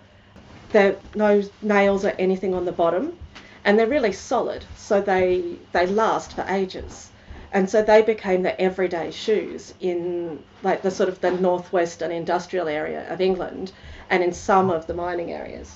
There 0.71 0.93
are 0.93 0.97
no 1.13 1.43
nails 1.61 2.03
or 2.03 2.15
anything 2.17 2.55
on 2.55 2.65
the 2.65 2.71
bottom, 2.71 3.15
and 3.65 3.77
they're 3.77 3.87
really 3.87 4.11
solid. 4.11 4.65
So 4.75 5.01
they 5.01 5.57
they 5.71 5.87
last 5.87 6.33
for 6.33 6.45
ages. 6.47 7.09
And 7.51 7.69
so 7.69 7.83
they 7.83 8.01
became 8.01 8.41
the 8.41 8.59
everyday 8.59 9.11
shoes 9.11 9.75
in 9.79 10.43
like 10.63 10.81
the 10.81 10.89
sort 10.89 11.07
of 11.07 11.21
the 11.21 11.31
northwest 11.31 12.01
and 12.01 12.11
industrial 12.11 12.67
area 12.67 13.11
of 13.13 13.21
England 13.21 13.71
and 14.09 14.23
in 14.23 14.33
some 14.33 14.71
of 14.71 14.87
the 14.87 14.93
mining 14.93 15.31
areas. 15.31 15.75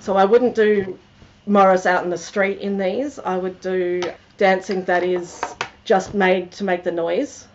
So 0.00 0.16
I 0.16 0.24
wouldn't 0.24 0.54
do 0.54 0.96
Morris 1.44 1.86
out 1.86 2.04
in 2.04 2.10
the 2.10 2.18
street 2.18 2.58
in 2.60 2.78
these. 2.78 3.18
I 3.18 3.36
would 3.36 3.60
do 3.60 4.00
dancing 4.36 4.84
that 4.84 5.02
is 5.02 5.40
just 5.84 6.14
made 6.14 6.52
to 6.52 6.64
make 6.64 6.84
the 6.84 6.92
noise. 6.92 7.48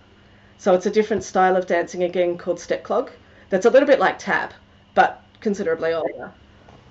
So 0.57 0.73
it's 0.73 0.85
a 0.85 0.91
different 0.91 1.23
style 1.23 1.55
of 1.55 1.67
dancing 1.67 2.03
again 2.03 2.37
called 2.37 2.59
step 2.59 2.83
clog. 2.83 3.11
That's 3.49 3.65
a 3.65 3.69
little 3.69 3.87
bit 3.87 3.99
like 3.99 4.17
tap, 4.19 4.53
but 4.93 5.23
considerably 5.39 5.93
older. 5.93 6.31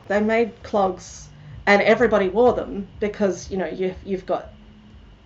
They 0.09 0.21
made 0.21 0.63
clogs, 0.63 1.29
and 1.67 1.83
everybody 1.83 2.29
wore 2.29 2.53
them 2.55 2.89
because 3.01 3.51
you 3.51 3.57
know 3.57 3.67
you, 3.67 3.95
you've 4.05 4.27
got 4.27 4.53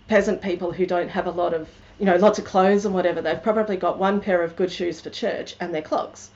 peasant 0.07 0.41
people 0.41 0.71
who 0.71 0.85
don't 0.85 1.09
have 1.09 1.27
a 1.27 1.31
lot 1.31 1.53
of 1.53 1.69
you 1.99 2.05
know 2.05 2.15
lots 2.17 2.39
of 2.39 2.45
clothes 2.45 2.85
and 2.85 2.93
whatever. 2.93 3.21
They've 3.21 3.41
probably 3.41 3.77
got 3.77 3.97
one 3.97 4.21
pair 4.21 4.41
of 4.41 4.55
good 4.55 4.71
shoes 4.71 5.01
for 5.01 5.09
church 5.09 5.55
and 5.59 5.73
their 5.73 5.81
clogs. 5.81 6.29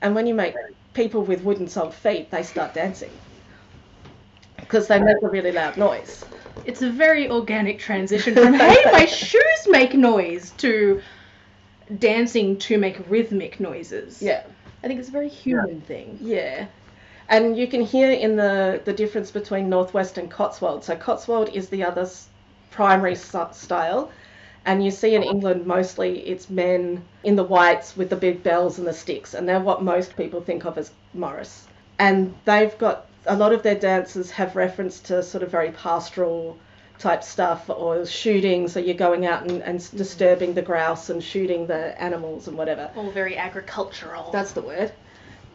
And 0.00 0.14
when 0.14 0.26
you 0.26 0.34
make 0.34 0.54
people 0.94 1.22
with 1.22 1.42
wooden 1.42 1.68
soled 1.68 1.94
feet, 1.94 2.30
they 2.30 2.42
start 2.42 2.74
dancing 2.74 3.10
because 4.56 4.88
they 4.88 5.00
make 5.00 5.22
a 5.22 5.28
really 5.28 5.52
loud 5.52 5.76
noise. 5.76 6.24
It's 6.64 6.82
a 6.82 6.90
very 6.90 7.30
organic 7.30 7.78
transition 7.78 8.34
from 8.34 8.54
hey, 8.54 8.82
my 8.92 9.04
shoes 9.06 9.68
make 9.68 9.94
noise 9.94 10.50
to 10.58 11.02
dancing 11.98 12.58
to 12.58 12.78
make 12.78 12.98
rhythmic 13.08 13.60
noises. 13.60 14.22
Yeah. 14.22 14.44
I 14.82 14.88
think 14.88 14.98
it's 14.98 15.08
a 15.08 15.12
very 15.12 15.28
human 15.28 15.80
thing. 15.82 16.18
Yeah. 16.20 16.66
And 17.28 17.56
you 17.56 17.66
can 17.66 17.80
hear 17.80 18.10
in 18.10 18.36
the, 18.36 18.80
the 18.84 18.92
difference 18.92 19.30
between 19.30 19.68
Northwest 19.68 20.18
and 20.18 20.30
Cotswold. 20.30 20.84
So 20.84 20.96
Cotswold 20.96 21.50
is 21.54 21.68
the 21.68 21.84
other 21.84 22.08
primary 22.70 23.14
style. 23.14 24.10
And 24.64 24.84
you 24.84 24.90
see 24.90 25.14
in 25.14 25.22
England 25.22 25.66
mostly 25.66 26.20
it's 26.20 26.48
men 26.48 27.02
in 27.24 27.36
the 27.36 27.44
whites 27.44 27.96
with 27.96 28.10
the 28.10 28.16
big 28.16 28.42
bells 28.42 28.78
and 28.78 28.86
the 28.86 28.92
sticks. 28.92 29.34
And 29.34 29.48
they're 29.48 29.60
what 29.60 29.82
most 29.82 30.16
people 30.16 30.40
think 30.40 30.64
of 30.64 30.78
as 30.78 30.92
Morris. 31.14 31.66
And 31.98 32.34
they've 32.44 32.76
got 32.78 33.06
a 33.26 33.36
lot 33.36 33.52
of 33.52 33.62
their 33.62 33.74
dances 33.74 34.30
have 34.32 34.56
reference 34.56 35.00
to 35.00 35.22
sort 35.22 35.42
of 35.42 35.50
very 35.50 35.70
pastoral 35.70 36.58
type 36.98 37.24
stuff 37.24 37.68
or 37.68 38.06
shooting. 38.06 38.68
So 38.68 38.78
you're 38.78 38.94
going 38.94 39.26
out 39.26 39.48
and, 39.48 39.62
and 39.62 39.78
disturbing 39.96 40.54
the 40.54 40.62
grouse 40.62 41.10
and 41.10 41.22
shooting 41.22 41.66
the 41.66 42.00
animals 42.00 42.46
and 42.48 42.56
whatever. 42.56 42.90
All 42.96 43.10
very 43.10 43.36
agricultural. 43.36 44.30
That's 44.30 44.52
the 44.52 44.62
word. 44.62 44.92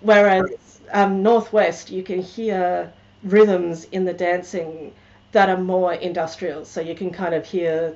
Whereas 0.01 0.51
um, 0.91 1.23
Northwest, 1.23 1.89
you 1.89 2.03
can 2.03 2.21
hear 2.21 2.91
rhythms 3.23 3.85
in 3.85 4.05
the 4.05 4.13
dancing 4.13 4.93
that 5.31 5.49
are 5.49 5.57
more 5.57 5.93
industrial. 5.93 6.65
So 6.65 6.81
you 6.81 6.95
can 6.95 7.11
kind 7.11 7.33
of 7.33 7.45
hear 7.45 7.95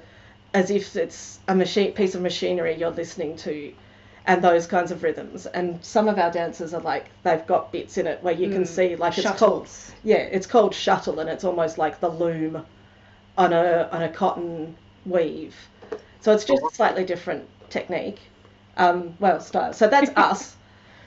as 0.54 0.70
if 0.70 0.96
it's 0.96 1.40
a 1.48 1.56
machine 1.56 1.94
piece 1.94 2.16
of 2.16 2.22
machinery 2.22 2.76
you're 2.76 2.92
listening 2.92 3.38
to 3.38 3.74
and 4.28 4.44
those 4.44 4.68
kinds 4.68 4.92
of 4.92 5.04
rhythms. 5.04 5.46
And 5.48 5.84
some 5.84 6.08
of 6.08 6.20
our 6.20 6.32
dancers 6.32 6.74
are 6.74 6.82
like 6.82 7.10
they've 7.24 7.46
got 7.48 7.72
bits 7.72 7.98
in 7.98 8.08
it 8.08 8.22
where 8.22 8.34
you 8.34 8.50
can 8.50 8.66
see 8.66 8.96
like 8.96 9.18
it's 9.18 9.32
called 9.32 9.68
yeah, 10.04 10.18
it's 10.18 10.46
called 10.48 10.76
shuttle 10.76 11.20
and 11.20 11.30
it's 11.30 11.44
almost 11.44 11.78
like 11.78 12.00
the 12.00 12.10
loom 12.10 12.64
on 13.38 13.54
a 13.54 13.90
on 13.92 14.04
a 14.04 14.10
cotton 14.10 14.76
weave. 15.06 15.56
So 16.20 16.34
it's 16.34 16.46
just 16.46 16.62
a 16.64 16.70
slightly 16.74 17.04
different 17.06 17.48
technique. 17.70 18.20
Um, 18.78 19.16
well, 19.20 19.40
style. 19.40 19.74
So 19.74 19.88
that's 19.88 20.12
us. 20.16 20.56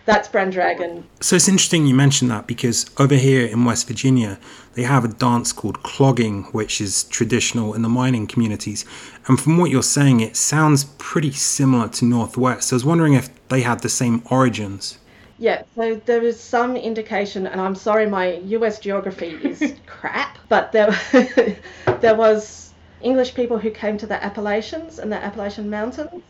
That's 0.07 0.29
Brandragon. 0.29 1.05
So 1.21 1.37
it's 1.37 1.49
interesting 1.49 1.87
you 1.87 1.95
mentioned 1.95 2.31
that 2.31 2.47
because 2.47 2.85
over 2.99 3.15
here 3.15 3.47
in 3.47 3.65
West 3.65 3.87
Virginia, 3.87 4.39
they 4.75 4.83
have 4.83 5.05
a 5.05 5.09
dance 5.09 5.53
called 5.53 5.83
clogging, 5.83 6.45
which 6.53 6.81
is 6.81 7.05
traditional 7.05 7.73
in 7.73 7.81
the 7.81 7.89
mining 7.89 8.27
communities. 8.27 8.85
And 9.29 9.41
from 9.41 9.57
what 9.57 9.71
you're 9.71 9.83
saying, 9.83 10.21
it 10.21 10.37
sounds 10.37 10.85
pretty 10.99 11.33
similar 11.33 11.89
to 11.89 12.05
Northwest. 12.05 12.69
So 12.69 12.75
I 12.75 12.77
was 12.77 12.85
wondering 12.85 13.15
if 13.15 13.31
they 13.49 13.63
had 13.63 13.81
the 13.81 13.89
same 13.89 14.23
origins. 14.31 14.99
Yeah, 15.39 15.63
so 15.75 16.01
there 16.05 16.23
is 16.23 16.39
some 16.39 16.77
indication, 16.77 17.47
and 17.47 17.61
I'm 17.61 17.75
sorry, 17.75 18.07
my 18.07 18.35
US 18.35 18.79
geography 18.79 19.31
is 19.43 19.75
crap, 19.87 20.39
but 20.49 20.71
there, 20.73 20.97
there 22.01 22.15
was 22.15 22.73
English 23.01 23.35
people 23.35 23.59
who 23.59 23.71
came 23.71 23.99
to 23.99 24.07
the 24.07 24.23
Appalachians 24.23 24.99
and 24.99 25.11
the 25.11 25.17
Appalachian 25.17 25.69
Mountains, 25.69 26.23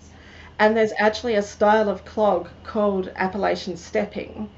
and 0.58 0.76
there's 0.76 0.92
actually 0.98 1.34
a 1.34 1.42
style 1.42 1.88
of 1.88 2.04
clog 2.04 2.48
called 2.64 3.10
Appalachian 3.16 3.76
stepping 3.76 4.48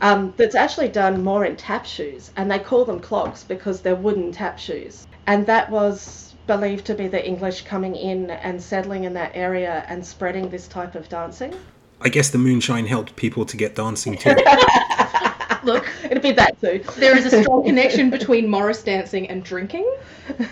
um, 0.00 0.32
that's 0.36 0.54
actually 0.54 0.88
done 0.88 1.22
more 1.22 1.44
in 1.44 1.56
tap 1.56 1.84
shoes, 1.84 2.30
and 2.36 2.50
they 2.50 2.58
call 2.58 2.84
them 2.84 3.00
clogs 3.00 3.44
because 3.44 3.80
they're 3.82 3.94
wooden 3.94 4.32
tap 4.32 4.58
shoes. 4.58 5.06
And 5.26 5.46
that 5.46 5.70
was 5.70 6.34
believed 6.46 6.86
to 6.86 6.94
be 6.94 7.06
the 7.06 7.24
English 7.24 7.62
coming 7.62 7.94
in 7.94 8.30
and 8.30 8.60
settling 8.60 9.04
in 9.04 9.12
that 9.14 9.32
area 9.34 9.84
and 9.88 10.04
spreading 10.04 10.48
this 10.48 10.66
type 10.66 10.94
of 10.94 11.08
dancing. 11.08 11.54
I 12.00 12.08
guess 12.08 12.30
the 12.30 12.38
moonshine 12.38 12.86
helped 12.86 13.14
people 13.14 13.44
to 13.44 13.56
get 13.56 13.76
dancing 13.76 14.16
too. 14.16 14.34
Look, 15.62 15.86
It'd 16.04 16.22
be 16.22 16.32
that 16.32 16.58
too. 16.60 16.82
there 16.96 17.16
is 17.16 17.26
a 17.26 17.42
strong 17.42 17.64
connection 17.64 18.08
between 18.08 18.48
Morris 18.48 18.82
dancing 18.82 19.28
and 19.28 19.44
drinking. 19.44 19.94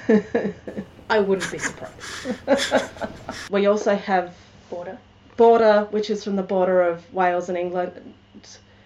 I 1.10 1.20
wouldn't 1.20 1.50
be 1.50 1.58
surprised. 1.58 2.90
We 3.50 3.66
also 3.66 3.96
have 3.96 4.34
Border. 4.70 4.98
Border, 5.36 5.86
which 5.90 6.10
is 6.10 6.24
from 6.24 6.36
the 6.36 6.42
border 6.42 6.82
of 6.82 7.12
Wales 7.14 7.48
and 7.48 7.56
England, 7.56 7.92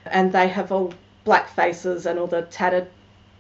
and 0.07 0.33
they 0.33 0.49
have 0.49 0.71
all 0.73 0.93
black 1.25 1.49
faces 1.55 2.07
and 2.07 2.19
all 2.19 2.27
the 2.27 2.43
tattered 2.43 2.89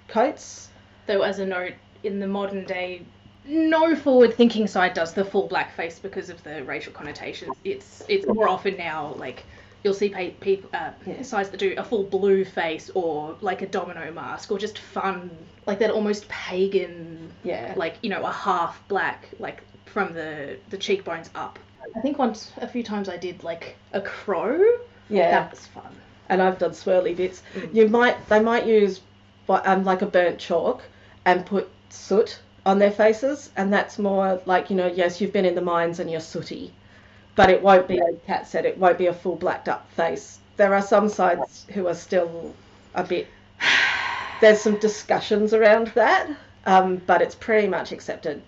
coats. 0.08 0.68
Though, 1.06 1.22
as 1.22 1.38
a 1.38 1.46
note, 1.46 1.74
in 2.04 2.20
the 2.20 2.26
modern 2.26 2.64
day, 2.64 3.02
no 3.44 3.94
forward-thinking 3.96 4.66
side 4.68 4.94
does 4.94 5.12
the 5.14 5.24
full 5.24 5.48
blackface 5.48 6.00
because 6.00 6.30
of 6.30 6.42
the 6.44 6.64
racial 6.64 6.92
connotations. 6.92 7.56
It's 7.64 8.02
it's 8.08 8.26
more 8.26 8.48
often 8.48 8.76
now 8.76 9.14
like 9.18 9.44
you'll 9.82 9.94
see 9.94 10.10
pe- 10.10 10.30
people 10.30 10.70
uh, 10.72 10.92
Yeah. 11.04 11.22
sides 11.22 11.50
that 11.50 11.56
do 11.58 11.74
a 11.76 11.82
full 11.84 12.04
blue 12.04 12.44
face 12.44 12.88
or 12.94 13.36
like 13.40 13.62
a 13.62 13.66
domino 13.66 14.12
mask 14.12 14.52
or 14.52 14.58
just 14.60 14.78
fun 14.78 15.28
like 15.66 15.80
that 15.80 15.90
almost 15.90 16.28
pagan 16.28 17.32
Yeah. 17.42 17.74
like 17.76 17.96
you 18.02 18.10
know 18.10 18.22
a 18.24 18.30
half 18.30 18.80
black 18.86 19.28
like 19.40 19.60
from 19.86 20.12
the 20.14 20.56
the 20.70 20.78
cheekbones 20.78 21.28
up. 21.34 21.58
I 21.96 22.00
think 22.00 22.18
once 22.18 22.52
a 22.58 22.68
few 22.68 22.82
times 22.82 23.08
I 23.08 23.16
did 23.16 23.42
like 23.44 23.76
a 23.92 24.00
crow. 24.00 24.60
Yeah. 25.08 25.30
That 25.30 25.50
was 25.50 25.66
fun. 25.66 25.94
and 26.28 26.40
I've 26.40 26.58
done 26.58 26.70
swirly 26.70 27.16
bits. 27.16 27.42
Mm. 27.54 27.74
You 27.74 27.88
might 27.88 28.28
they 28.28 28.40
might 28.40 28.66
use 28.66 29.00
um, 29.48 29.84
like 29.84 30.02
a 30.02 30.06
burnt 30.06 30.38
chalk 30.38 30.82
and 31.24 31.44
put 31.44 31.68
soot 31.90 32.38
on 32.64 32.78
their 32.78 32.90
faces, 32.90 33.50
and 33.56 33.72
that's 33.72 33.98
more 33.98 34.40
like 34.46 34.70
you 34.70 34.76
know 34.76 34.86
yes 34.86 35.20
you've 35.20 35.32
been 35.32 35.44
in 35.44 35.54
the 35.54 35.60
mines 35.60 35.98
and 36.00 36.10
you're 36.10 36.20
sooty, 36.20 36.72
but 37.34 37.50
it 37.50 37.62
won't 37.62 37.88
be 37.88 38.00
as 38.00 38.14
Cat 38.26 38.46
said 38.46 38.64
it 38.64 38.78
won't 38.78 38.98
be 38.98 39.06
a 39.06 39.14
full 39.14 39.36
blacked 39.36 39.68
up 39.68 39.90
face. 39.92 40.38
There 40.56 40.74
are 40.74 40.82
some 40.82 41.08
sides 41.08 41.66
who 41.74 41.86
are 41.88 41.94
still 41.94 42.54
a 42.94 43.04
bit. 43.04 43.26
There's 44.40 44.60
some 44.60 44.78
discussions 44.78 45.54
around 45.54 45.88
that, 45.88 46.28
um, 46.66 47.00
but 47.06 47.22
it's 47.22 47.34
pretty 47.34 47.68
much 47.68 47.92
accepted 47.92 48.42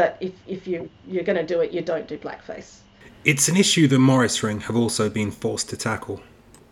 that 0.00 0.16
if 0.20 0.32
if 0.46 0.66
you 0.66 0.88
you're 1.06 1.28
going 1.30 1.42
to 1.46 1.54
do 1.54 1.60
it, 1.60 1.72
you 1.72 1.82
don't 1.82 2.08
do 2.08 2.16
blackface. 2.16 2.70
It's 3.24 3.48
an 3.48 3.56
issue 3.64 3.86
the 3.86 3.98
Morris 3.98 4.42
Ring 4.42 4.60
have 4.60 4.76
also 4.76 5.10
been 5.10 5.30
forced 5.30 5.68
to 5.70 5.76
tackle. 5.76 6.22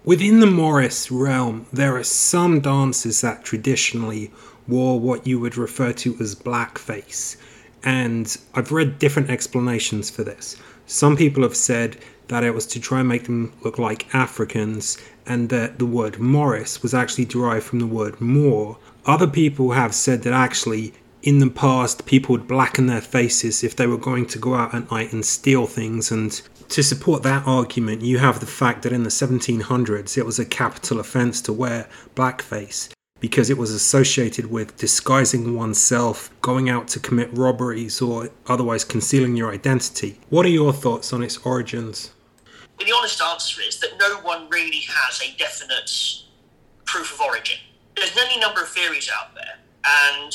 Within 0.04 0.40
the 0.40 0.52
Morris 0.62 1.10
realm, 1.10 1.66
there 1.70 1.94
are 1.96 2.04
some 2.04 2.60
dancers 2.60 3.20
that 3.20 3.44
traditionally 3.44 4.30
wore 4.66 4.98
what 4.98 5.26
you 5.26 5.38
would 5.38 5.58
refer 5.58 5.92
to 5.92 6.16
as 6.20 6.34
blackface, 6.34 7.36
and 7.84 8.24
I've 8.54 8.72
read 8.72 8.98
different 8.98 9.28
explanations 9.28 10.08
for 10.08 10.24
this. 10.24 10.56
Some 10.86 11.14
people 11.14 11.42
have 11.42 11.56
said 11.56 11.98
that 12.28 12.44
it 12.44 12.54
was 12.54 12.66
to 12.68 12.80
try 12.80 13.00
and 13.00 13.08
make 13.08 13.24
them 13.24 13.52
look 13.62 13.78
like 13.78 14.14
Africans, 14.14 14.96
and 15.26 15.50
that 15.50 15.78
the 15.78 15.90
word 15.98 16.18
Morris 16.18 16.82
was 16.82 16.94
actually 16.94 17.26
derived 17.26 17.66
from 17.66 17.80
the 17.80 17.94
word 17.98 18.18
Moor. 18.22 18.78
Other 19.04 19.26
people 19.26 19.72
have 19.72 19.94
said 19.94 20.22
that 20.22 20.32
actually 20.32 20.94
in 21.22 21.38
the 21.38 21.50
past, 21.50 22.06
people 22.06 22.32
would 22.32 22.46
blacken 22.46 22.86
their 22.86 23.00
faces 23.00 23.64
if 23.64 23.74
they 23.76 23.86
were 23.86 23.98
going 23.98 24.26
to 24.26 24.38
go 24.38 24.54
out 24.54 24.74
at 24.74 24.90
night 24.90 25.12
and 25.12 25.24
steal 25.24 25.66
things. 25.66 26.10
And 26.10 26.32
to 26.68 26.82
support 26.82 27.22
that 27.24 27.46
argument, 27.46 28.02
you 28.02 28.18
have 28.18 28.40
the 28.40 28.46
fact 28.46 28.82
that 28.82 28.92
in 28.92 29.02
the 29.02 29.10
1700s 29.10 30.16
it 30.16 30.26
was 30.26 30.38
a 30.38 30.44
capital 30.44 31.00
offence 31.00 31.40
to 31.42 31.52
wear 31.52 31.88
blackface 32.14 32.88
because 33.20 33.50
it 33.50 33.58
was 33.58 33.72
associated 33.72 34.46
with 34.46 34.76
disguising 34.76 35.56
oneself, 35.56 36.30
going 36.40 36.70
out 36.70 36.86
to 36.86 37.00
commit 37.00 37.28
robberies, 37.36 38.00
or 38.00 38.30
otherwise 38.46 38.84
concealing 38.84 39.34
your 39.34 39.52
identity. 39.52 40.20
What 40.28 40.46
are 40.46 40.50
your 40.50 40.72
thoughts 40.72 41.12
on 41.12 41.24
its 41.24 41.36
origins? 41.38 42.12
Well, 42.78 42.86
the 42.86 42.94
honest 42.94 43.20
answer 43.20 43.60
is 43.60 43.80
that 43.80 43.98
no 43.98 44.20
one 44.20 44.48
really 44.50 44.82
has 44.88 45.20
a 45.20 45.36
definite 45.36 45.90
proof 46.84 47.12
of 47.12 47.20
origin. 47.20 47.58
There's 47.96 48.16
any 48.16 48.38
number 48.38 48.62
of 48.62 48.68
theories 48.68 49.10
out 49.12 49.34
there, 49.34 49.58
and 49.84 50.32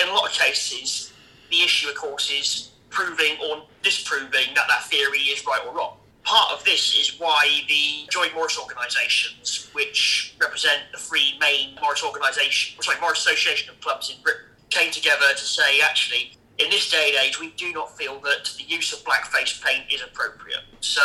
in 0.00 0.08
a 0.08 0.12
lot 0.12 0.30
of 0.30 0.32
cases, 0.32 1.12
the 1.50 1.62
issue, 1.62 1.88
of 1.88 1.96
course, 1.96 2.30
is 2.30 2.70
proving 2.90 3.36
or 3.44 3.62
disproving 3.82 4.54
that 4.54 4.66
that 4.68 4.84
theory 4.84 5.20
is 5.20 5.44
right 5.46 5.60
or 5.66 5.74
wrong. 5.74 5.96
Part 6.24 6.52
of 6.52 6.64
this 6.64 6.96
is 6.96 7.18
why 7.18 7.62
the 7.68 8.06
joint 8.10 8.34
Morris 8.34 8.58
organisations, 8.58 9.68
which 9.72 10.34
represent 10.40 10.82
the 10.92 10.98
three 10.98 11.36
main 11.40 11.74
Morris 11.80 12.04
organisation, 12.04 12.80
sorry, 12.80 13.00
Morris 13.00 13.18
Association 13.20 13.70
of 13.70 13.80
clubs 13.80 14.10
in 14.10 14.22
Britain, 14.22 14.44
came 14.70 14.92
together 14.92 15.26
to 15.34 15.44
say, 15.44 15.80
actually, 15.80 16.36
in 16.58 16.70
this 16.70 16.90
day 16.90 17.14
and 17.14 17.26
age, 17.26 17.40
we 17.40 17.50
do 17.50 17.72
not 17.72 17.96
feel 17.96 18.20
that 18.20 18.52
the 18.56 18.64
use 18.64 18.92
of 18.92 19.00
blackface 19.04 19.62
paint 19.62 19.84
is 19.92 20.02
appropriate. 20.02 20.62
So 20.80 21.02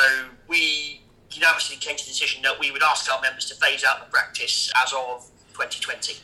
we 0.48 1.02
unanimously 1.32 1.78
came 1.78 1.96
to 1.98 2.04
the 2.04 2.12
decision 2.12 2.42
that 2.44 2.60
we 2.60 2.72
would 2.72 2.84
ask 2.84 3.12
our 3.12 3.22
members 3.22 3.46
to 3.46 3.56
phase 3.56 3.84
out 3.84 4.06
the 4.06 4.12
practice 4.12 4.72
as 4.84 4.94
of 4.94 5.30
2020. 5.54 6.18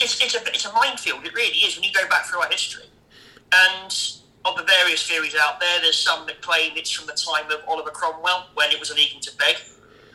It's, 0.00 0.20
it's, 0.22 0.34
a, 0.34 0.40
it's 0.48 0.64
a 0.64 0.72
minefield, 0.72 1.24
it 1.26 1.34
really 1.34 1.58
is, 1.58 1.76
when 1.76 1.84
you 1.84 1.92
go 1.92 2.08
back 2.08 2.24
through 2.24 2.40
our 2.40 2.48
history. 2.48 2.84
And 3.52 3.92
of 4.44 4.56
the 4.56 4.62
various 4.62 5.06
theories 5.06 5.34
out 5.38 5.60
there, 5.60 5.80
there's 5.82 5.98
some 5.98 6.26
that 6.26 6.40
claim 6.40 6.72
it's 6.76 6.90
from 6.90 7.06
the 7.06 7.12
time 7.12 7.50
of 7.50 7.60
Oliver 7.68 7.90
Cromwell, 7.90 8.46
when 8.54 8.70
it 8.70 8.80
was 8.80 8.90
illegal 8.90 9.20
to 9.20 9.36
beg. 9.36 9.56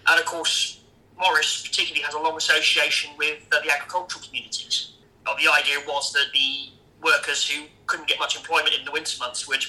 And 0.08 0.19
of 0.19 0.26
course, 0.26 0.82
Morris 1.17 1.62
particularly 1.62 2.02
has 2.04 2.13
a 2.13 2.19
long 2.19 2.36
association 2.36 3.12
with 3.17 3.39
uh, 3.52 3.62
the 3.62 3.71
agricultural 3.71 4.24
communities. 4.26 4.93
Uh, 5.26 5.36
the 5.36 5.52
idea 5.52 5.78
was 5.88 6.12
that 6.13 6.28
the 6.34 6.69
workers 7.04 7.48
who 7.48 7.65
couldn't 7.86 8.08
get 8.08 8.19
much 8.19 8.36
employment 8.36 8.74
in 8.78 8.86
the 8.86 8.91
winter 8.91 9.17
months 9.19 9.48
would 9.48 9.63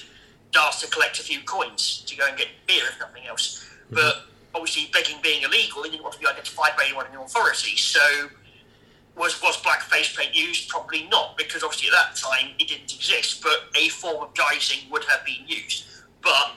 dance 0.51 0.81
to 0.81 0.87
collect 0.89 1.19
a 1.19 1.23
few 1.23 1.41
coins 1.41 2.03
to 2.07 2.15
go 2.15 2.25
and 2.27 2.37
get 2.37 2.47
beer, 2.67 2.83
if 2.89 2.99
nothing 2.99 3.25
else. 3.27 3.69
But 3.91 4.25
obviously, 4.55 4.89
begging 4.91 5.17
being 5.21 5.43
illegal, 5.43 5.83
they 5.83 5.89
didn't 5.89 6.03
want 6.03 6.15
to 6.15 6.19
be 6.19 6.27
identified 6.27 6.75
by 6.75 6.85
anyone 6.85 7.05
in 7.05 7.13
the 7.13 7.21
authority. 7.21 7.77
So, 7.77 8.29
was 9.17 9.41
was 9.41 9.57
black 9.61 9.81
face 9.81 10.15
paint 10.15 10.35
used? 10.35 10.69
Probably 10.69 11.07
not, 11.09 11.37
because 11.37 11.63
obviously 11.63 11.89
at 11.89 11.93
that 11.93 12.15
time 12.15 12.51
it 12.59 12.67
didn't 12.67 12.93
exist. 12.93 13.41
But 13.41 13.69
a 13.75 13.89
form 13.89 14.23
of 14.23 14.33
guising 14.33 14.89
would 14.91 15.03
have 15.05 15.25
been 15.25 15.47
used. 15.47 15.85
But 16.21 16.53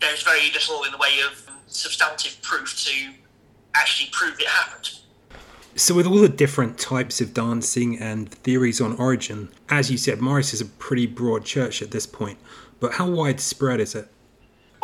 there's 0.00 0.22
very 0.22 0.50
little 0.52 0.84
in 0.84 0.92
the 0.92 0.98
way 0.98 1.20
of 1.30 1.48
substantive 1.66 2.40
proof 2.42 2.84
to 2.84 3.12
actually 3.74 4.10
prove 4.12 4.38
it 4.40 4.46
happened. 4.46 4.90
So, 5.74 5.94
with 5.94 6.06
all 6.06 6.18
the 6.18 6.28
different 6.28 6.78
types 6.78 7.20
of 7.20 7.34
dancing 7.34 7.98
and 7.98 8.30
theories 8.30 8.80
on 8.80 8.96
origin, 8.96 9.50
as 9.68 9.90
you 9.90 9.98
said, 9.98 10.22
Morris 10.22 10.54
is 10.54 10.62
a 10.62 10.66
pretty 10.66 11.06
broad 11.06 11.44
church 11.44 11.82
at 11.82 11.90
this 11.90 12.06
point. 12.06 12.38
But 12.80 12.92
how 12.92 13.10
widespread 13.10 13.80
is 13.80 13.94
it? 13.94 14.08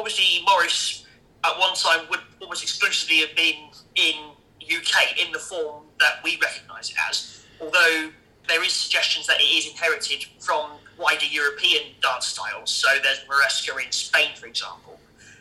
obviously 0.02 0.44
Morris 0.44 1.06
at 1.44 1.56
one 1.58 1.74
time 1.74 2.00
would 2.10 2.18
almost 2.40 2.64
exclusively 2.64 3.18
have 3.18 3.34
been 3.36 3.70
in 3.94 4.31
UK 4.76 5.18
in 5.18 5.32
the 5.32 5.38
form 5.38 5.84
that 6.00 6.22
we 6.24 6.38
recognise 6.40 6.90
it 6.90 6.96
as, 7.08 7.44
although 7.60 8.10
there 8.48 8.64
is 8.64 8.72
suggestions 8.72 9.26
that 9.26 9.40
it 9.40 9.44
is 9.44 9.68
inherited 9.68 10.24
from 10.38 10.70
wider 10.98 11.26
European 11.26 11.92
dance 12.00 12.26
styles. 12.26 12.70
So 12.70 12.88
there's 13.02 13.20
Moresca 13.20 13.84
in 13.84 13.92
Spain, 13.92 14.30
for 14.36 14.46
example. 14.46 14.98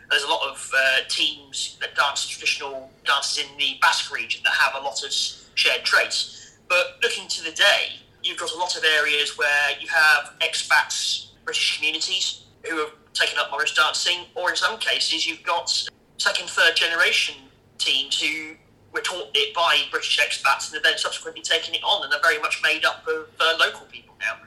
There's 0.09 0.23
a 0.23 0.29
lot 0.29 0.49
of 0.49 0.71
uh, 0.75 1.07
teams 1.07 1.77
that 1.79 1.95
dance 1.95 2.27
traditional 2.27 2.91
dances 3.05 3.45
in 3.45 3.57
the 3.57 3.77
Basque 3.81 4.13
region 4.13 4.41
that 4.43 4.53
have 4.53 4.81
a 4.81 4.85
lot 4.85 5.03
of 5.03 5.11
shared 5.55 5.83
traits. 5.85 6.57
But 6.67 6.97
looking 7.01 7.27
to 7.29 7.43
the 7.43 7.51
day, 7.51 7.99
you've 8.23 8.37
got 8.37 8.51
a 8.51 8.57
lot 8.57 8.75
of 8.75 8.83
areas 8.83 9.37
where 9.37 9.69
you 9.79 9.87
have 9.87 10.33
expats, 10.39 11.27
British 11.43 11.77
communities 11.77 12.43
who 12.63 12.77
have 12.77 12.91
taken 13.13 13.39
up 13.39 13.51
Morris 13.51 13.73
dancing, 13.73 14.25
or 14.35 14.49
in 14.49 14.55
some 14.55 14.77
cases, 14.77 15.25
you've 15.25 15.43
got 15.43 15.89
second, 16.17 16.49
third 16.49 16.75
generation 16.75 17.35
teams 17.77 18.21
who 18.21 18.55
were 18.93 19.01
taught 19.01 19.29
it 19.33 19.53
by 19.53 19.79
British 19.89 20.19
expats 20.19 20.67
and 20.67 20.75
have 20.75 20.83
then 20.83 20.97
subsequently 20.97 21.41
taken 21.41 21.73
it 21.73 21.83
on 21.83 22.03
and 22.03 22.13
are 22.13 22.21
very 22.21 22.39
much 22.39 22.61
made 22.63 22.83
up 22.85 23.05
of 23.07 23.29
uh, 23.39 23.55
local 23.59 23.85
people 23.87 24.15
now. 24.19 24.37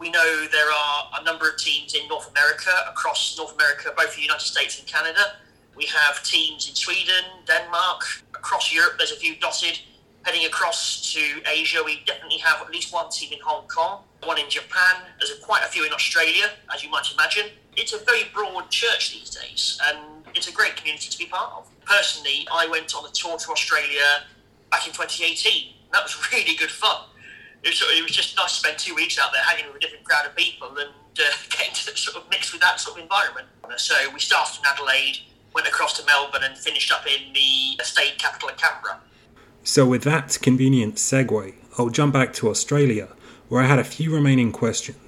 We 0.00 0.10
know 0.10 0.46
there 0.50 0.70
are 0.70 1.10
a 1.20 1.24
number 1.24 1.48
of 1.48 1.56
teams 1.56 1.94
in 1.94 2.06
North 2.08 2.30
America, 2.30 2.70
across 2.88 3.36
North 3.38 3.54
America, 3.54 3.92
both 3.96 4.14
the 4.14 4.22
United 4.22 4.44
States 4.44 4.78
and 4.78 4.86
Canada. 4.86 5.36
We 5.74 5.86
have 5.86 6.22
teams 6.22 6.68
in 6.68 6.74
Sweden, 6.74 7.24
Denmark, 7.46 8.02
across 8.34 8.72
Europe, 8.72 8.94
there's 8.98 9.12
a 9.12 9.16
few 9.16 9.36
dotted. 9.36 9.80
Heading 10.22 10.46
across 10.46 11.12
to 11.12 11.20
Asia, 11.46 11.82
we 11.84 12.02
definitely 12.04 12.38
have 12.38 12.60
at 12.60 12.70
least 12.70 12.92
one 12.92 13.08
team 13.10 13.32
in 13.32 13.38
Hong 13.44 13.66
Kong, 13.68 14.02
one 14.24 14.40
in 14.40 14.50
Japan. 14.50 15.02
There's 15.20 15.32
quite 15.38 15.62
a 15.62 15.68
few 15.68 15.84
in 15.86 15.92
Australia, 15.92 16.50
as 16.74 16.82
you 16.82 16.90
might 16.90 17.06
imagine. 17.12 17.46
It's 17.76 17.92
a 17.92 17.98
very 17.98 18.24
broad 18.34 18.68
church 18.70 19.12
these 19.12 19.30
days, 19.30 19.78
and 19.86 20.15
it's 20.36 20.48
a 20.48 20.52
great 20.52 20.76
community 20.76 21.08
to 21.10 21.18
be 21.18 21.26
part 21.26 21.52
of. 21.56 21.68
Personally, 21.84 22.46
I 22.52 22.66
went 22.68 22.94
on 22.94 23.04
a 23.04 23.12
tour 23.12 23.38
to 23.38 23.50
Australia 23.50 24.24
back 24.70 24.86
in 24.86 24.92
2018. 24.92 25.72
That 25.92 26.02
was 26.02 26.16
really 26.32 26.56
good 26.56 26.70
fun. 26.70 27.04
It 27.62 27.70
was, 27.70 27.82
it 27.82 28.02
was 28.02 28.12
just 28.12 28.36
nice 28.36 28.52
to 28.52 28.58
spend 28.60 28.78
two 28.78 28.94
weeks 28.94 29.18
out 29.18 29.32
there 29.32 29.42
hanging 29.42 29.66
with 29.66 29.76
a 29.76 29.80
different 29.80 30.04
crowd 30.04 30.26
of 30.26 30.36
people 30.36 30.68
and 30.68 30.90
uh, 31.18 31.22
getting 31.50 31.74
to 31.74 31.96
sort 31.96 32.16
of 32.16 32.30
mix 32.30 32.52
with 32.52 32.60
that 32.60 32.78
sort 32.78 32.98
of 32.98 33.02
environment. 33.02 33.48
So 33.76 33.94
we 34.14 34.20
started 34.20 34.60
in 34.60 34.66
Adelaide, 34.66 35.18
went 35.54 35.66
across 35.66 35.98
to 35.98 36.06
Melbourne, 36.06 36.42
and 36.44 36.56
finished 36.56 36.92
up 36.92 37.06
in 37.06 37.32
the 37.32 37.82
state 37.82 38.18
capital 38.18 38.48
of 38.50 38.56
Canberra. 38.56 39.00
So, 39.64 39.84
with 39.84 40.04
that 40.04 40.38
convenient 40.40 40.94
segue, 40.94 41.54
I'll 41.76 41.90
jump 41.90 42.12
back 42.12 42.32
to 42.34 42.48
Australia, 42.48 43.08
where 43.48 43.62
I 43.62 43.66
had 43.66 43.80
a 43.80 43.84
few 43.84 44.14
remaining 44.14 44.52
questions. 44.52 45.05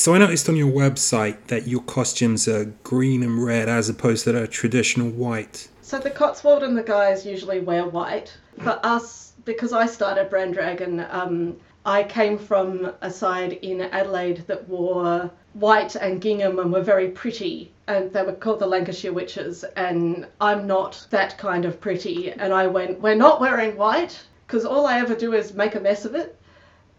So 0.00 0.14
I 0.14 0.18
noticed 0.18 0.48
on 0.48 0.56
your 0.56 0.72
website 0.72 1.48
that 1.48 1.68
your 1.68 1.82
costumes 1.82 2.48
are 2.48 2.64
green 2.84 3.22
and 3.22 3.44
red 3.44 3.68
as 3.68 3.90
opposed 3.90 4.24
to 4.24 4.32
the 4.32 4.48
traditional 4.48 5.10
white. 5.10 5.68
So 5.82 5.98
the 5.98 6.08
Cotswold 6.08 6.62
and 6.62 6.74
the 6.74 6.82
guys 6.82 7.26
usually 7.26 7.60
wear 7.60 7.84
white. 7.84 8.34
For 8.62 8.80
us, 8.82 9.34
because 9.44 9.74
I 9.74 9.84
started 9.84 10.30
Brandragon, 10.30 11.06
um, 11.12 11.54
I 11.84 12.02
came 12.02 12.38
from 12.38 12.94
a 13.02 13.10
side 13.10 13.52
in 13.60 13.82
Adelaide 13.82 14.44
that 14.46 14.66
wore 14.66 15.30
white 15.52 15.96
and 15.96 16.22
gingham 16.22 16.58
and 16.58 16.72
were 16.72 16.80
very 16.80 17.08
pretty. 17.08 17.70
And 17.86 18.10
they 18.10 18.22
were 18.22 18.32
called 18.32 18.60
the 18.60 18.66
Lancashire 18.66 19.12
Witches. 19.12 19.64
And 19.76 20.26
I'm 20.40 20.66
not 20.66 21.06
that 21.10 21.36
kind 21.36 21.66
of 21.66 21.78
pretty. 21.78 22.32
And 22.32 22.54
I 22.54 22.68
went, 22.68 23.02
We're 23.02 23.16
not 23.16 23.38
wearing 23.38 23.76
white 23.76 24.18
because 24.46 24.64
all 24.64 24.86
I 24.86 24.98
ever 24.98 25.14
do 25.14 25.34
is 25.34 25.52
make 25.52 25.74
a 25.74 25.80
mess 25.80 26.06
of 26.06 26.14
it. 26.14 26.40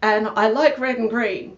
And 0.03 0.27
I 0.27 0.49
like 0.49 0.77
red 0.77 0.99
and 0.99 1.09
green. 1.09 1.57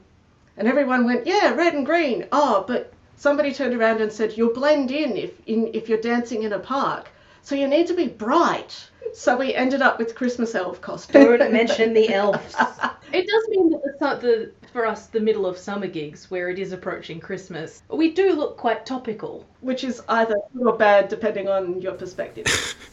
And 0.57 0.67
everyone 0.67 1.05
went, 1.05 1.25
Yeah, 1.25 1.53
red 1.53 1.73
and 1.73 1.85
green. 1.85 2.27
Oh, 2.31 2.63
but 2.67 2.93
somebody 3.17 3.53
turned 3.53 3.73
around 3.73 4.01
and 4.01 4.11
said, 4.11 4.37
You'll 4.37 4.53
blend 4.53 4.91
in 4.91 5.17
if, 5.17 5.31
in, 5.47 5.69
if 5.73 5.89
you're 5.89 6.01
dancing 6.01 6.43
in 6.43 6.53
a 6.53 6.59
park. 6.59 7.09
So 7.41 7.55
you 7.55 7.67
need 7.67 7.87
to 7.87 7.93
be 7.93 8.07
bright. 8.07 8.89
So 9.13 9.35
we 9.37 9.53
ended 9.53 9.81
up 9.81 9.99
with 9.99 10.15
Christmas 10.15 10.55
elf 10.55 10.79
costumes. 10.81 11.39
Don't 11.39 11.53
mention 11.53 11.93
the 11.93 12.13
elves. 12.13 12.55
It 13.13 13.27
does 13.27 13.47
mean 13.49 13.69
that 13.99 14.21
the, 14.21 14.27
the 14.27 14.51
for 14.69 14.87
us 14.87 15.05
the 15.05 15.19
middle 15.19 15.45
of 15.45 15.55
summer 15.55 15.85
gigs 15.85 16.31
where 16.31 16.49
it 16.49 16.57
is 16.57 16.71
approaching 16.71 17.19
Christmas, 17.19 17.83
we 17.87 18.11
do 18.11 18.33
look 18.33 18.57
quite 18.57 18.87
topical. 18.87 19.45
which 19.61 19.83
is 19.83 20.01
either 20.09 20.33
good 20.57 20.65
or 20.65 20.75
bad 20.75 21.09
depending 21.09 21.47
on 21.47 21.79
your 21.79 21.93
perspective. 21.93 22.47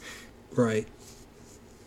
Right. 0.53 0.89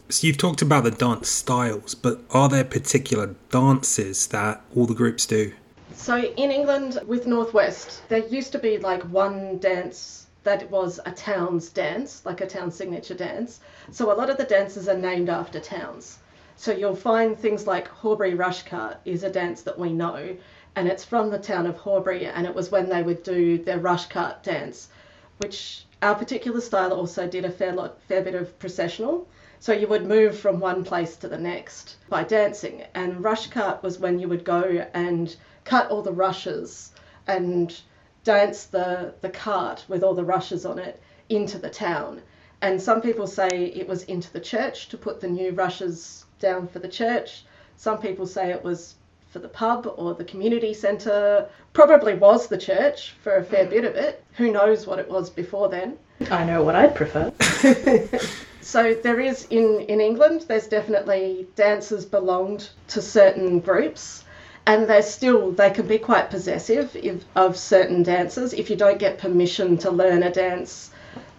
So 0.10 0.26
you've 0.26 0.38
talked 0.38 0.62
about 0.62 0.86
the 0.86 0.92
dance 0.92 1.28
styles, 1.30 1.96
but 1.96 2.22
are 2.32 2.48
there 2.48 2.64
particular 2.64 3.36
dances 3.52 4.28
that 4.28 4.62
all 4.76 4.86
the 4.86 4.94
groups 4.94 5.26
do? 5.26 5.52
So 6.04 6.18
in 6.18 6.52
England 6.52 7.00
with 7.08 7.28
Northwest, 7.28 8.02
there 8.10 8.28
used 8.28 8.52
to 8.52 8.60
be 8.60 8.78
like 8.78 9.04
one 9.04 9.58
dance 9.60 10.28
that 10.44 10.70
was 10.70 11.00
a 11.06 11.12
town's 11.12 11.70
dance, 11.70 12.26
like 12.26 12.42
a 12.42 12.46
town 12.46 12.72
signature 12.72 13.14
dance. 13.14 13.62
So 13.90 14.12
a 14.12 14.20
lot 14.20 14.30
of 14.30 14.36
the 14.36 14.44
dances 14.44 14.90
are 14.90 14.98
named 14.98 15.30
after 15.30 15.62
towns. 15.62 16.20
So 16.58 16.74
you'll 16.74 16.98
find 16.98 17.40
things 17.40 17.66
like 17.68 17.88
Horbury 17.88 18.34
Rushcart 18.34 18.98
is 19.06 19.24
a 19.24 19.30
dance 19.30 19.62
that 19.62 19.80
we 19.80 19.94
know, 19.94 20.36
and 20.76 20.90
it's 20.90 21.06
from 21.06 21.30
the 21.30 21.40
town 21.40 21.66
of 21.66 21.78
Horbury, 21.78 22.26
and 22.26 22.46
it 22.46 22.54
was 22.54 22.70
when 22.70 22.90
they 22.90 23.02
would 23.02 23.24
do 23.24 23.58
their 23.58 23.80
rushcart 23.80 24.44
dance, 24.44 24.90
which 25.38 25.86
our 26.02 26.16
particular 26.16 26.60
style 26.60 26.92
also 26.92 27.28
did 27.28 27.46
a 27.46 27.50
fair 27.50 27.72
lot, 27.72 28.02
fair 28.10 28.22
bit 28.22 28.36
of 28.36 28.60
processional. 28.60 29.26
So 29.62 29.72
you 29.72 29.88
would 29.88 30.06
move 30.06 30.38
from 30.38 30.60
one 30.60 30.84
place 30.84 31.16
to 31.16 31.30
the 31.30 31.38
next 31.38 31.96
by 32.10 32.26
dancing, 32.26 32.84
and 32.94 33.24
rushcart 33.24 33.82
was 33.82 34.00
when 34.00 34.20
you 34.20 34.28
would 34.28 34.44
go 34.44 34.86
and 34.94 35.34
cut 35.66 35.90
all 35.90 36.02
the 36.02 36.12
rushes 36.12 36.92
and 37.28 37.80
dance 38.24 38.66
the 38.66 39.14
the 39.22 39.30
cart 39.30 39.86
with 39.88 40.04
all 40.04 40.14
the 40.14 40.24
rushes 40.24 40.66
on 40.66 40.80
it 40.80 41.02
into 41.30 41.58
the 41.58 41.70
town. 41.70 42.22
And 42.62 42.82
some 42.82 43.02
people 43.02 43.28
say 43.28 43.48
it 43.48 43.88
was 43.88 44.04
into 44.04 44.32
the 44.32 44.40
church 44.40 44.88
to 44.90 44.98
put 44.98 45.20
the 45.20 45.28
new 45.28 45.52
rushes 45.52 46.26
down 46.40 46.68
for 46.68 46.80
the 46.80 46.88
church. 46.88 47.44
Some 47.76 48.00
people 48.00 48.26
say 48.26 48.52
it 48.52 48.64
was 48.64 48.96
for 49.30 49.40
the 49.40 49.50
pub 49.50 49.92
or 49.98 50.14
the 50.14 50.24
community 50.24 50.74
centre. 50.74 51.50
Probably 51.74 52.14
was 52.14 52.48
the 52.48 52.58
church 52.58 53.16
for 53.22 53.36
a 53.36 53.44
fair 53.44 53.66
bit 53.66 53.84
of 53.84 53.96
it. 53.96 54.24
Who 54.34 54.52
knows 54.52 54.88
what 54.88 55.00
it 55.00 55.10
was 55.10 55.30
before 55.30 55.70
then. 55.70 55.98
I 56.32 56.46
know 56.46 56.64
what 56.64 56.76
I'd 56.76 56.96
prefer. 56.96 57.34
So 58.64 58.94
there 58.94 59.20
is 59.20 59.46
in 59.50 59.82
in 59.82 60.00
England. 60.00 60.46
There's 60.48 60.68
definitely 60.68 61.48
dances 61.56 62.06
belonged 62.06 62.70
to 62.88 63.02
certain 63.02 63.60
groups, 63.60 64.24
and 64.66 64.88
they're 64.88 65.02
still 65.02 65.52
they 65.52 65.70
can 65.70 65.88
be 65.88 65.98
quite 65.98 66.30
possessive 66.30 66.96
if, 66.96 67.24
of 67.36 67.58
certain 67.58 68.04
dances. 68.04 68.54
If 68.54 68.70
you 68.70 68.76
don't 68.76 69.00
get 69.00 69.18
permission 69.18 69.78
to 69.80 69.92
learn 69.92 70.24
a 70.24 70.32
dance, 70.32 70.92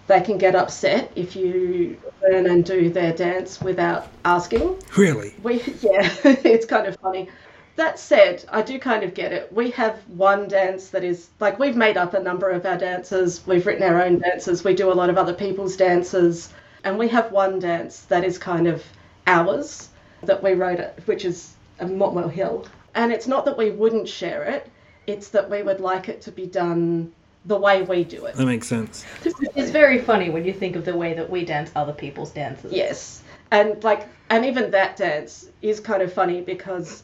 they 0.06 0.20
can 0.20 0.36
get 0.36 0.54
upset 0.54 1.10
if 1.16 1.34
you 1.34 1.98
learn 2.22 2.46
and 2.46 2.64
do 2.64 2.90
their 2.90 3.12
dance 3.12 3.60
without 3.60 4.08
asking. 4.24 4.76
Really? 4.96 5.34
We 5.42 5.54
yeah, 5.80 6.10
it's 6.24 6.66
kind 6.66 6.86
of 6.86 6.96
funny. 6.96 7.28
That 7.76 7.98
said, 7.98 8.44
I 8.52 8.62
do 8.62 8.78
kind 8.78 9.02
of 9.02 9.14
get 9.14 9.32
it. 9.32 9.52
We 9.52 9.70
have 9.72 9.96
one 10.08 10.46
dance 10.46 10.90
that 10.90 11.02
is 11.02 11.28
like 11.40 11.58
we've 11.58 11.76
made 11.76 11.96
up 11.96 12.14
a 12.14 12.20
number 12.22 12.50
of 12.50 12.64
our 12.66 12.76
dances. 12.76 13.44
We've 13.46 13.66
written 13.66 13.82
our 13.82 14.02
own 14.02 14.20
dances. 14.20 14.62
We 14.62 14.74
do 14.74 14.92
a 14.92 14.94
lot 14.94 15.10
of 15.10 15.18
other 15.18 15.34
people's 15.34 15.76
dances, 15.76 16.52
and 16.84 16.98
we 16.98 17.08
have 17.08 17.32
one 17.32 17.58
dance 17.58 18.02
that 18.02 18.22
is 18.22 18.38
kind 18.38 18.68
of 18.68 18.84
ours 19.26 19.88
that 20.22 20.42
we 20.42 20.52
wrote 20.52 20.78
it, 20.78 21.00
which 21.06 21.24
is 21.24 21.54
a 21.80 21.86
Motwell 21.86 22.28
Hill. 22.28 22.66
And 22.94 23.12
it's 23.12 23.26
not 23.26 23.44
that 23.44 23.58
we 23.58 23.70
wouldn't 23.70 24.08
share 24.08 24.44
it; 24.44 24.70
it's 25.06 25.28
that 25.28 25.50
we 25.50 25.62
would 25.62 25.80
like 25.80 26.08
it 26.08 26.20
to 26.22 26.32
be 26.32 26.46
done 26.46 27.12
the 27.46 27.56
way 27.56 27.82
we 27.82 28.04
do 28.04 28.24
it. 28.24 28.36
That 28.36 28.46
makes 28.46 28.66
sense. 28.66 29.04
It's 29.24 29.70
very 29.70 30.00
funny 30.00 30.30
when 30.30 30.44
you 30.44 30.52
think 30.52 30.76
of 30.76 30.84
the 30.84 30.96
way 30.96 31.14
that 31.14 31.28
we 31.28 31.44
dance 31.44 31.70
other 31.76 31.92
people's 31.92 32.30
dances. 32.30 32.72
Yes, 32.72 33.22
and 33.50 33.82
like, 33.84 34.08
and 34.30 34.44
even 34.44 34.70
that 34.70 34.96
dance 34.96 35.48
is 35.62 35.80
kind 35.80 36.02
of 36.02 36.12
funny 36.12 36.40
because 36.40 37.02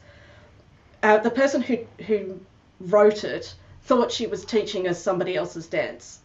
uh, 1.03 1.19
the 1.19 1.31
person 1.31 1.61
who 1.63 1.79
who 2.07 2.41
wrote 2.81 3.25
it 3.25 3.55
thought 3.83 4.11
she 4.11 4.27
was 4.27 4.45
teaching 4.45 4.89
us 4.89 5.03
somebody 5.03 5.37
else's 5.37 5.67
dance, 5.67 6.21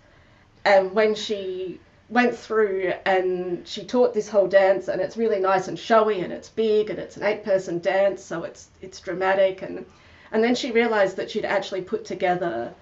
and 0.63 0.93
when 0.93 1.15
she 1.15 1.79
went 2.09 2.37
through 2.37 2.93
and 3.05 3.67
she 3.67 3.83
taught 3.85 4.13
this 4.13 4.29
whole 4.29 4.47
dance, 4.47 4.87
and 4.87 5.01
it's 5.01 5.17
really 5.17 5.39
nice 5.39 5.67
and 5.67 5.77
showy, 5.77 6.21
and 6.21 6.31
it's 6.31 6.49
big, 6.49 6.89
and 6.89 6.99
it's 6.99 7.17
an 7.17 7.23
eight-person 7.23 7.79
dance, 7.79 8.23
so 8.23 8.43
it's 8.43 8.69
it's 8.81 8.99
dramatic, 8.99 9.61
and 9.61 9.85
and 10.31 10.43
then 10.43 10.55
she 10.55 10.71
realised 10.71 11.17
that 11.17 11.31
she'd 11.31 11.45
actually 11.45 11.81
put 11.81 12.05
together 12.05 12.73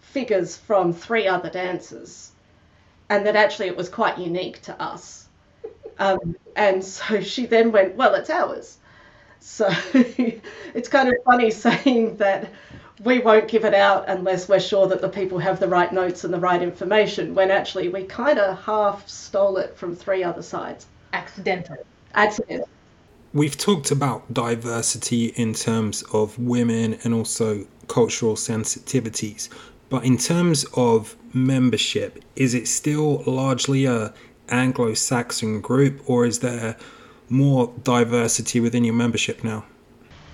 figures 0.00 0.56
from 0.56 0.92
three 0.92 1.26
other 1.26 1.50
dances, 1.50 2.32
and 3.10 3.26
that 3.26 3.36
actually 3.36 3.66
it 3.68 3.76
was 3.76 3.88
quite 3.88 4.18
unique 4.18 4.62
to 4.62 4.80
us. 4.82 5.26
Um, 6.00 6.36
and 6.54 6.84
so 6.84 7.20
she 7.20 7.46
then 7.46 7.72
went, 7.72 7.96
well, 7.96 8.14
it's 8.14 8.30
ours. 8.30 8.78
So 9.40 9.68
it's 9.94 10.88
kind 10.88 11.08
of 11.08 11.14
funny 11.24 11.50
saying 11.66 12.18
that 12.18 12.50
we 13.04 13.18
won't 13.20 13.48
give 13.48 13.64
it 13.64 13.74
out 13.74 14.08
unless 14.08 14.48
we're 14.48 14.60
sure 14.60 14.86
that 14.88 15.00
the 15.00 15.08
people 15.08 15.38
have 15.38 15.60
the 15.60 15.68
right 15.68 15.92
notes 15.92 16.24
and 16.24 16.32
the 16.32 16.40
right 16.40 16.62
information, 16.62 17.34
when 17.34 17.50
actually 17.50 17.88
we 17.88 18.04
kind 18.04 18.38
of 18.38 18.58
half 18.58 19.08
stole 19.08 19.56
it 19.56 19.76
from 19.76 19.94
three 19.94 20.24
other 20.24 20.42
sides. 20.42 20.86
Accidental. 21.12 21.76
Accident. 22.14 22.64
We've 23.34 23.56
talked 23.56 23.90
about 23.90 24.32
diversity 24.32 25.26
in 25.36 25.52
terms 25.54 26.02
of 26.12 26.38
women 26.38 26.98
and 27.04 27.12
also 27.12 27.66
cultural 27.86 28.34
sensitivities, 28.34 29.48
but 29.90 30.04
in 30.04 30.16
terms 30.16 30.64
of 30.74 31.16
membership, 31.34 32.22
is 32.36 32.54
it 32.54 32.66
still 32.68 33.22
largely 33.26 33.84
a 33.84 34.12
Anglo-Saxon 34.48 35.60
group, 35.60 36.00
or 36.06 36.24
is 36.24 36.38
there 36.40 36.76
more 37.28 37.72
diversity 37.82 38.60
within 38.60 38.82
your 38.82 38.94
membership 38.94 39.44
now? 39.44 39.64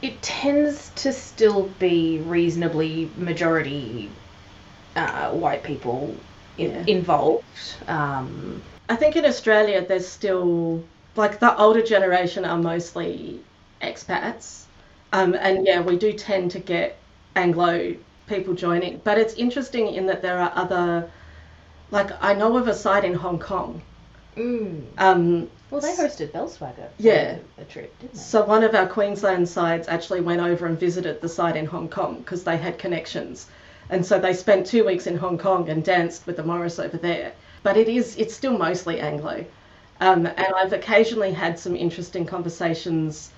It 0.05 0.21
tends 0.21 0.91
to 0.97 1.13
still 1.13 1.63
be 1.79 2.21
reasonably 2.27 3.11
majority 3.17 4.11
uh, 4.97 5.31
white 5.31 5.63
people 5.65 6.15
in, 6.59 6.71
Yeah. 6.73 6.85
involved. 6.87 7.45
Um, 7.89 8.63
I 8.91 8.97
think 8.97 9.17
in 9.17 9.25
Australia 9.25 9.85
there's 9.89 10.07
still 10.07 10.85
like 11.17 11.41
the 11.41 11.57
older 11.57 11.83
generation 11.83 12.45
are 12.45 12.59
mostly 12.59 13.41
expats, 13.81 14.65
um, 15.13 15.35
and 15.47 15.67
yeah, 15.67 15.81
we 15.81 15.97
do 15.97 16.13
tend 16.13 16.51
to 16.51 16.59
get 16.59 16.99
Anglo 17.35 17.95
people 18.27 18.53
joining. 18.53 19.01
But 19.05 19.17
it's 19.19 19.35
interesting 19.35 19.95
in 19.95 20.07
that 20.07 20.21
there 20.21 20.39
are 20.39 20.53
other, 20.55 21.11
like 21.91 22.11
I 22.21 22.35
know 22.35 22.57
of 22.59 22.69
a 22.69 22.75
site 22.75 23.05
in 23.05 23.15
Hong 23.15 23.39
Kong. 23.39 23.81
Um, 24.99 25.49
well, 25.71 25.81
they 25.81 25.93
hosted 25.95 26.31
Bellswagger 26.31 26.75
for 26.97 27.03
Yeah. 27.03 27.37
a 27.59 27.65
trip, 27.65 27.99
didn't 27.99 28.15
they? 28.15 28.19
so 28.19 28.45
one 28.45 28.63
of 28.63 28.75
our 28.75 28.87
Queensland 28.87 29.49
sides 29.49 29.89
actually 29.89 30.21
went 30.21 30.41
over 30.41 30.67
and 30.67 30.79
visited 30.79 31.21
the 31.21 31.29
site 31.29 31.57
in 31.57 31.67
Hong 31.67 31.89
Kong 31.89 32.19
because 32.19 32.45
they 32.45 32.57
had 32.57 32.79
connections, 32.79 33.47
and 33.91 34.05
so 34.05 34.19
they 34.19 34.33
spent 34.35 34.67
two 34.67 34.85
weeks 34.85 35.07
in 35.07 35.17
Hong 35.17 35.39
Kong 35.39 35.69
and 35.69 35.85
danced 35.85 36.27
with 36.27 36.37
the 36.37 36.43
Morris 36.45 36.79
over 36.79 36.97
there. 36.97 37.33
But 37.63 37.77
it 37.77 37.89
is 37.89 38.17
it's 38.17 38.35
still 38.35 38.57
mostly 38.57 39.01
Anglo, 39.01 39.45
um, 40.01 40.27
and 40.27 40.47
I've 40.57 40.73
occasionally 40.73 41.33
had 41.33 41.59
some 41.59 41.75
interesting 41.77 42.27
conversations 42.27 43.31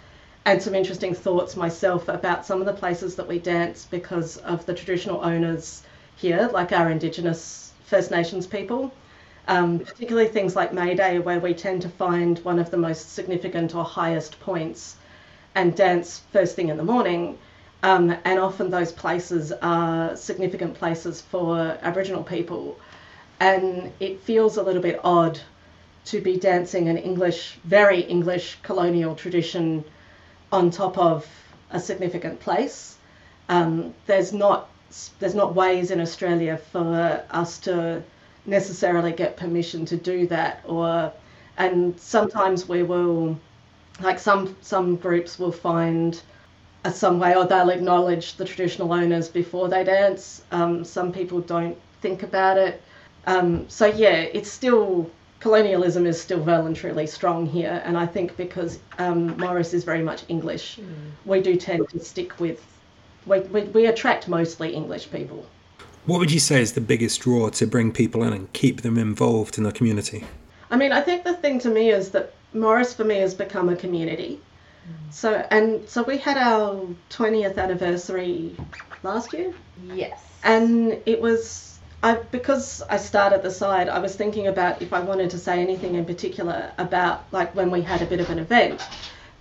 and 0.44 0.62
some 0.62 0.74
interesting 0.74 1.12
thoughts 1.14 1.56
myself 1.56 2.08
about 2.08 2.46
some 2.46 2.60
of 2.60 2.66
the 2.66 2.72
places 2.72 3.16
that 3.16 3.26
we 3.26 3.38
dance 3.38 3.84
because 3.90 4.36
of 4.38 4.64
the 4.66 4.74
traditional 4.74 5.24
owners 5.24 5.82
here, 6.16 6.48
like 6.52 6.72
our 6.72 6.90
Indigenous 6.90 7.72
First 7.86 8.10
Nations 8.10 8.46
people. 8.46 8.92
Um, 9.48 9.78
particularly 9.78 10.28
things 10.28 10.56
like 10.56 10.72
May 10.72 10.94
Day, 10.94 11.18
where 11.20 11.38
we 11.38 11.54
tend 11.54 11.82
to 11.82 11.88
find 11.88 12.38
one 12.40 12.58
of 12.58 12.70
the 12.70 12.76
most 12.76 13.12
significant 13.12 13.74
or 13.74 13.84
highest 13.84 14.40
points 14.40 14.96
and 15.54 15.74
dance 15.76 16.22
first 16.32 16.56
thing 16.56 16.68
in 16.68 16.76
the 16.76 16.84
morning. 16.84 17.38
Um, 17.82 18.16
and 18.24 18.40
often 18.40 18.70
those 18.70 18.90
places 18.90 19.52
are 19.62 20.16
significant 20.16 20.74
places 20.74 21.20
for 21.20 21.78
Aboriginal 21.82 22.24
people. 22.24 22.76
And 23.38 23.92
it 24.00 24.20
feels 24.20 24.56
a 24.56 24.62
little 24.62 24.82
bit 24.82 24.98
odd 25.04 25.38
to 26.06 26.20
be 26.20 26.36
dancing 26.36 26.88
an 26.88 26.96
English, 26.96 27.58
very 27.64 28.00
English 28.00 28.58
colonial 28.62 29.14
tradition 29.14 29.84
on 30.50 30.70
top 30.70 30.98
of 30.98 31.26
a 31.70 31.80
significant 31.80 32.40
place. 32.40 32.96
Um, 33.48 33.94
there's 34.06 34.32
not 34.32 34.68
there's 35.18 35.34
not 35.34 35.54
ways 35.54 35.90
in 35.90 36.00
Australia 36.00 36.56
for 36.72 37.24
us 37.30 37.58
to 37.58 38.02
necessarily 38.46 39.12
get 39.12 39.36
permission 39.36 39.84
to 39.86 39.96
do 39.96 40.26
that, 40.28 40.62
or 40.66 41.12
and 41.58 41.98
sometimes 41.98 42.68
we 42.68 42.82
will, 42.82 43.38
like 44.00 44.18
some 44.18 44.56
some 44.60 44.96
groups 44.96 45.38
will 45.38 45.52
find 45.52 46.20
a, 46.84 46.92
some 46.92 47.18
way, 47.18 47.34
or 47.34 47.44
they'll 47.46 47.70
acknowledge 47.70 48.34
the 48.34 48.44
traditional 48.44 48.92
owners 48.92 49.28
before 49.28 49.68
they 49.68 49.84
dance. 49.84 50.42
Um, 50.50 50.84
some 50.84 51.12
people 51.12 51.40
don't 51.40 51.76
think 52.00 52.22
about 52.22 52.58
it. 52.58 52.82
Um, 53.26 53.68
so 53.68 53.86
yeah, 53.86 54.20
it's 54.20 54.50
still 54.50 55.10
colonialism 55.40 56.06
is 56.06 56.20
still 56.20 56.40
well 56.40 56.66
and 56.66 56.74
truly 56.74 57.06
strong 57.06 57.46
here, 57.46 57.82
and 57.84 57.96
I 57.96 58.06
think 58.06 58.36
because 58.36 58.78
um, 58.98 59.36
Morris 59.36 59.74
is 59.74 59.84
very 59.84 60.02
much 60.02 60.24
English, 60.28 60.76
mm. 60.76 60.86
we 61.24 61.40
do 61.40 61.56
tend 61.56 61.88
to 61.90 62.00
stick 62.00 62.38
with. 62.40 62.64
We, 63.26 63.40
we, 63.40 63.62
we 63.62 63.86
attract 63.86 64.28
mostly 64.28 64.72
English 64.72 65.10
people. 65.10 65.44
What 66.06 66.20
would 66.20 66.30
you 66.30 66.38
say 66.38 66.62
is 66.62 66.72
the 66.72 66.80
biggest 66.80 67.20
draw 67.20 67.48
to 67.50 67.66
bring 67.66 67.90
people 67.90 68.22
in 68.22 68.32
and 68.32 68.52
keep 68.52 68.82
them 68.82 68.96
involved 68.96 69.58
in 69.58 69.64
the 69.64 69.72
community? 69.72 70.24
I 70.70 70.76
mean, 70.76 70.92
I 70.92 71.00
think 71.00 71.24
the 71.24 71.34
thing 71.34 71.58
to 71.60 71.68
me 71.68 71.90
is 71.90 72.10
that 72.10 72.32
Morris 72.54 72.94
for 72.94 73.02
me 73.02 73.16
has 73.16 73.34
become 73.34 73.68
a 73.68 73.74
community. 73.74 74.40
Mm. 74.88 75.12
So 75.12 75.46
and 75.50 75.88
so 75.88 76.04
we 76.04 76.16
had 76.16 76.36
our 76.36 76.86
20th 77.10 77.58
anniversary 77.58 78.56
last 79.02 79.32
year. 79.32 79.52
Yes. 79.92 80.22
And 80.44 81.00
it 81.06 81.20
was 81.20 81.78
I 82.04 82.14
because 82.14 82.82
I 82.82 82.98
started 82.98 83.42
the 83.42 83.50
side, 83.50 83.88
I 83.88 83.98
was 83.98 84.14
thinking 84.14 84.46
about 84.46 84.80
if 84.80 84.92
I 84.92 85.00
wanted 85.00 85.30
to 85.30 85.38
say 85.38 85.60
anything 85.60 85.96
in 85.96 86.04
particular 86.04 86.70
about 86.78 87.24
like 87.32 87.52
when 87.56 87.68
we 87.72 87.82
had 87.82 88.00
a 88.00 88.06
bit 88.06 88.20
of 88.20 88.30
an 88.30 88.38
event. 88.38 88.80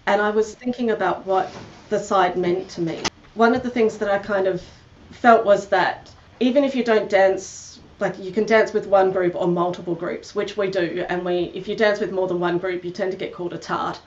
And 0.08 0.20
I 0.20 0.32
was 0.32 0.56
thinking 0.56 0.90
about 0.90 1.28
what 1.28 1.52
the 1.90 2.00
side 2.00 2.38
meant 2.38 2.70
to 2.70 2.82
me. 2.82 3.04
One 3.36 3.54
of 3.54 3.62
the 3.62 3.70
things 3.70 4.00
that 4.00 4.10
I 4.10 4.18
kind 4.18 4.48
of 4.48 4.64
felt 5.12 5.46
was 5.46 5.68
that 5.68 6.10
even 6.40 6.64
if 6.64 6.76
you 6.76 6.84
don't 6.84 7.10
dance 7.10 7.80
like 8.00 8.20
you 8.20 8.32
can 8.32 8.46
dance 8.46 8.74
with 8.74 8.88
one 8.88 9.12
group 9.12 9.36
or 9.36 9.48
multiple 9.48 9.96
groups, 9.96 10.36
which 10.36 10.58
we 10.58 10.70
do, 10.70 11.06
and 11.08 11.24
we 11.24 11.52
if 11.54 11.68
you 11.68 11.76
dance 11.76 12.00
with 12.00 12.12
more 12.12 12.28
than 12.28 12.40
one 12.40 12.58
group, 12.58 12.84
you 12.84 12.92
tend 12.92 13.12
to 13.12 13.18
get 13.18 13.34
called 13.34 13.54
a 13.54 13.58
tart, 13.58 14.00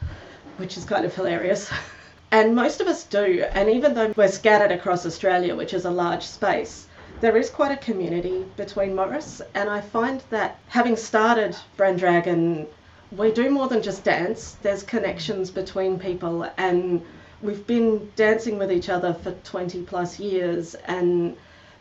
which 0.58 0.76
is 0.76 0.84
kind 0.84 1.04
of 1.04 1.14
hilarious. 1.14 1.70
and 2.30 2.54
most 2.54 2.80
of 2.80 2.86
us 2.86 3.04
do, 3.04 3.44
and 3.52 3.70
even 3.70 3.94
though 3.94 4.12
we're 4.16 4.28
scattered 4.28 4.72
across 4.72 5.06
Australia, 5.06 5.56
which 5.56 5.72
is 5.72 5.86
a 5.86 5.90
large 5.90 6.22
space, 6.22 6.86
there 7.20 7.36
is 7.36 7.48
quite 7.48 7.72
a 7.72 7.76
community 7.78 8.44
between 8.56 8.94
Morris, 8.94 9.40
and 9.54 9.70
I 9.70 9.80
find 9.80 10.22
that 10.28 10.58
having 10.68 10.96
started 10.96 11.56
Brandragon, 11.78 12.66
we 13.10 13.32
do 13.32 13.50
more 13.50 13.68
than 13.68 13.82
just 13.82 14.04
dance. 14.04 14.56
There's 14.60 14.82
connections 14.82 15.50
between 15.50 15.98
people, 15.98 16.46
and 16.58 17.02
we've 17.40 17.66
been 17.66 18.12
dancing 18.16 18.58
with 18.58 18.70
each 18.70 18.90
other 18.90 19.14
for 19.14 19.32
20 19.32 19.82
plus 19.82 20.20
years, 20.20 20.74
and 20.74 21.34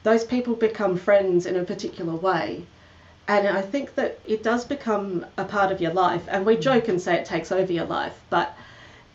those 0.07 0.23
people 0.23 0.55
become 0.55 0.95
friends 0.95 1.45
in 1.45 1.57
a 1.57 1.65
particular 1.65 2.15
way. 2.15 2.65
And 3.27 3.45
I 3.45 3.61
think 3.61 3.95
that 3.95 4.17
it 4.25 4.41
does 4.41 4.63
become 4.63 5.25
a 5.37 5.43
part 5.43 5.69
of 5.69 5.81
your 5.81 5.91
life. 5.91 6.23
And 6.29 6.45
we 6.45 6.55
joke 6.55 6.87
and 6.87 7.01
say 7.01 7.15
it 7.15 7.25
takes 7.25 7.51
over 7.51 7.73
your 7.73 7.83
life, 7.83 8.17
but 8.29 8.57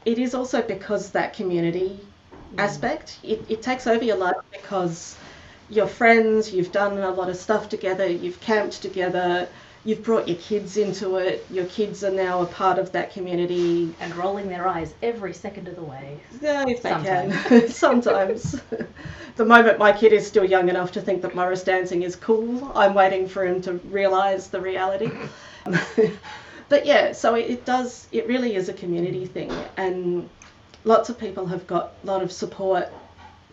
it 0.04 0.18
is 0.18 0.34
also 0.34 0.60
because 0.60 1.12
that 1.12 1.32
community 1.32 1.98
mm. 1.98 2.58
aspect, 2.58 3.16
it, 3.22 3.42
it 3.48 3.62
takes 3.62 3.86
over 3.86 4.04
your 4.04 4.18
life 4.18 4.36
because 4.50 5.16
you're 5.70 5.86
friends, 5.86 6.52
you've 6.52 6.72
done 6.72 6.98
a 6.98 7.10
lot 7.10 7.30
of 7.30 7.36
stuff 7.36 7.70
together, 7.70 8.06
you've 8.06 8.40
camped 8.40 8.82
together, 8.82 9.48
you've 9.84 10.02
brought 10.02 10.28
your 10.28 10.36
kids 10.38 10.76
into 10.76 11.16
it. 11.16 11.44
Your 11.50 11.64
kids 11.66 12.04
are 12.04 12.10
now 12.10 12.42
a 12.42 12.46
part 12.46 12.78
of 12.78 12.92
that 12.92 13.12
community. 13.12 13.94
And 14.00 14.14
rolling 14.16 14.48
their 14.48 14.66
eyes 14.68 14.94
every 15.02 15.34
second 15.34 15.68
of 15.68 15.76
the 15.76 15.82
way. 15.82 16.20
Yeah, 16.40 16.64
if 16.68 16.82
they 16.82 16.90
Sometimes. 16.90 17.34
can. 17.44 17.68
Sometimes. 17.68 18.60
the 19.36 19.44
moment 19.44 19.78
my 19.78 19.92
kid 19.92 20.12
is 20.12 20.26
still 20.26 20.44
young 20.44 20.68
enough 20.68 20.92
to 20.92 21.00
think 21.00 21.22
that 21.22 21.34
Morris 21.34 21.64
dancing 21.64 22.02
is 22.02 22.16
cool, 22.16 22.70
I'm 22.74 22.94
waiting 22.94 23.28
for 23.28 23.44
him 23.44 23.60
to 23.62 23.74
realise 23.74 24.48
the 24.48 24.60
reality. 24.60 25.10
but 26.68 26.86
yeah, 26.86 27.12
so 27.12 27.34
it, 27.34 27.50
it 27.50 27.64
does, 27.64 28.06
it 28.12 28.26
really 28.26 28.54
is 28.54 28.68
a 28.68 28.72
community 28.72 29.26
thing. 29.26 29.50
And 29.76 30.28
lots 30.84 31.08
of 31.08 31.18
people 31.18 31.46
have 31.46 31.66
got 31.66 31.94
a 32.02 32.06
lot 32.06 32.22
of 32.22 32.30
support 32.30 32.88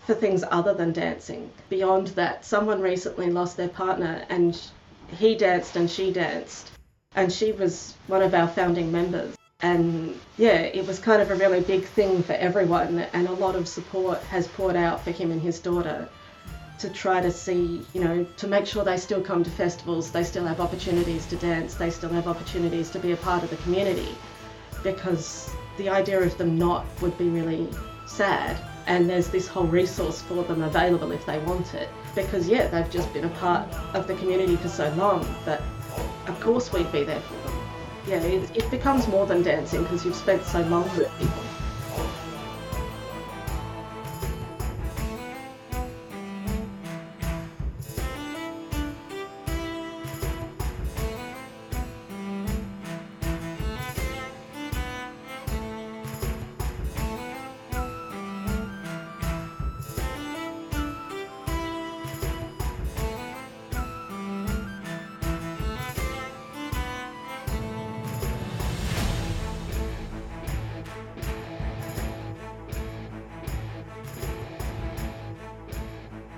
for 0.05 0.13
things 0.13 0.43
other 0.49 0.73
than 0.73 0.91
dancing. 0.91 1.51
Beyond 1.69 2.07
that, 2.09 2.45
someone 2.45 2.81
recently 2.81 3.29
lost 3.29 3.57
their 3.57 3.69
partner 3.69 4.25
and 4.29 4.59
he 5.17 5.35
danced 5.35 5.75
and 5.75 5.89
she 5.89 6.11
danced, 6.11 6.71
and 7.15 7.31
she 7.31 7.51
was 7.51 7.95
one 8.07 8.21
of 8.21 8.33
our 8.33 8.47
founding 8.47 8.91
members. 8.91 9.35
And 9.61 10.17
yeah, 10.37 10.59
it 10.59 10.87
was 10.87 10.99
kind 10.99 11.21
of 11.21 11.31
a 11.31 11.35
really 11.35 11.61
big 11.61 11.83
thing 11.83 12.23
for 12.23 12.33
everyone, 12.33 12.99
and 13.13 13.27
a 13.27 13.33
lot 13.33 13.55
of 13.55 13.67
support 13.67 14.19
has 14.23 14.47
poured 14.47 14.75
out 14.75 15.03
for 15.03 15.11
him 15.11 15.31
and 15.31 15.41
his 15.41 15.59
daughter 15.59 16.07
to 16.79 16.89
try 16.89 17.19
to 17.19 17.29
see, 17.29 17.85
you 17.93 18.01
know, 18.01 18.25
to 18.37 18.47
make 18.47 18.65
sure 18.65 18.85
they 18.85 18.95
still 18.95 19.21
come 19.21 19.43
to 19.43 19.49
festivals, 19.49 20.11
they 20.11 20.23
still 20.23 20.45
have 20.45 20.61
opportunities 20.61 21.25
to 21.25 21.35
dance, 21.35 21.75
they 21.75 21.89
still 21.89 22.09
have 22.09 22.25
opportunities 22.25 22.89
to 22.89 22.99
be 22.99 23.11
a 23.11 23.17
part 23.17 23.43
of 23.43 23.49
the 23.49 23.57
community, 23.57 24.15
because 24.81 25.51
the 25.77 25.89
idea 25.89 26.21
of 26.21 26.37
them 26.37 26.57
not 26.57 26.85
would 27.01 27.17
be 27.17 27.27
really 27.27 27.67
sad. 28.07 28.57
And 28.89 29.10
there's 29.10 29.30
this 29.30 29.47
whole 29.47 29.67
resource 29.67 30.21
for 30.21 30.43
them 30.43 30.63
available 30.63 31.12
if 31.12 31.25
they 31.25 31.38
want 31.39 31.73
it 31.75 31.89
because 32.15 32.49
yeah, 32.49 32.67
they've 32.67 32.89
just 32.89 33.13
been 33.13 33.23
a 33.23 33.30
part 33.30 33.71
of 33.93 34.08
the 34.08 34.15
community 34.15 34.56
for 34.58 34.67
so 34.67 34.91
long 34.95 35.21
that 35.45 35.62
of 36.28 36.39
course 36.41 36.73
we'd 36.73 36.91
be 36.91 37.04
there 37.04 37.21
for 37.21 37.36
them. 37.47 37.60
Yeah, 38.08 38.17
it, 38.23 38.58
it 38.58 38.71
becomes 38.71 39.08
more 39.08 39.25
than 39.28 39.43
dancing 39.43 39.84
because 39.84 40.04
you've 40.04 40.15
spent 40.15 40.43
so 40.43 40.62
long 40.63 40.84
with 40.97 41.10
people. 41.19 41.48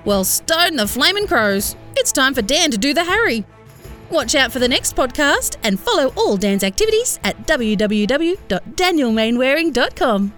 Well, 0.05 0.23
stone 0.23 0.75
the 0.75 0.87
flaming 0.87 1.27
crows. 1.27 1.75
It's 1.95 2.11
time 2.11 2.33
for 2.33 2.41
Dan 2.41 2.71
to 2.71 2.77
do 2.77 2.93
the 2.93 3.03
Harry. 3.03 3.45
Watch 4.09 4.35
out 4.35 4.51
for 4.51 4.59
the 4.59 4.67
next 4.67 4.95
podcast 4.95 5.57
and 5.63 5.79
follow 5.79 6.11
all 6.15 6.37
Dan's 6.37 6.63
activities 6.63 7.19
at 7.23 7.47
www.danielmainwaring.com. 7.47 10.33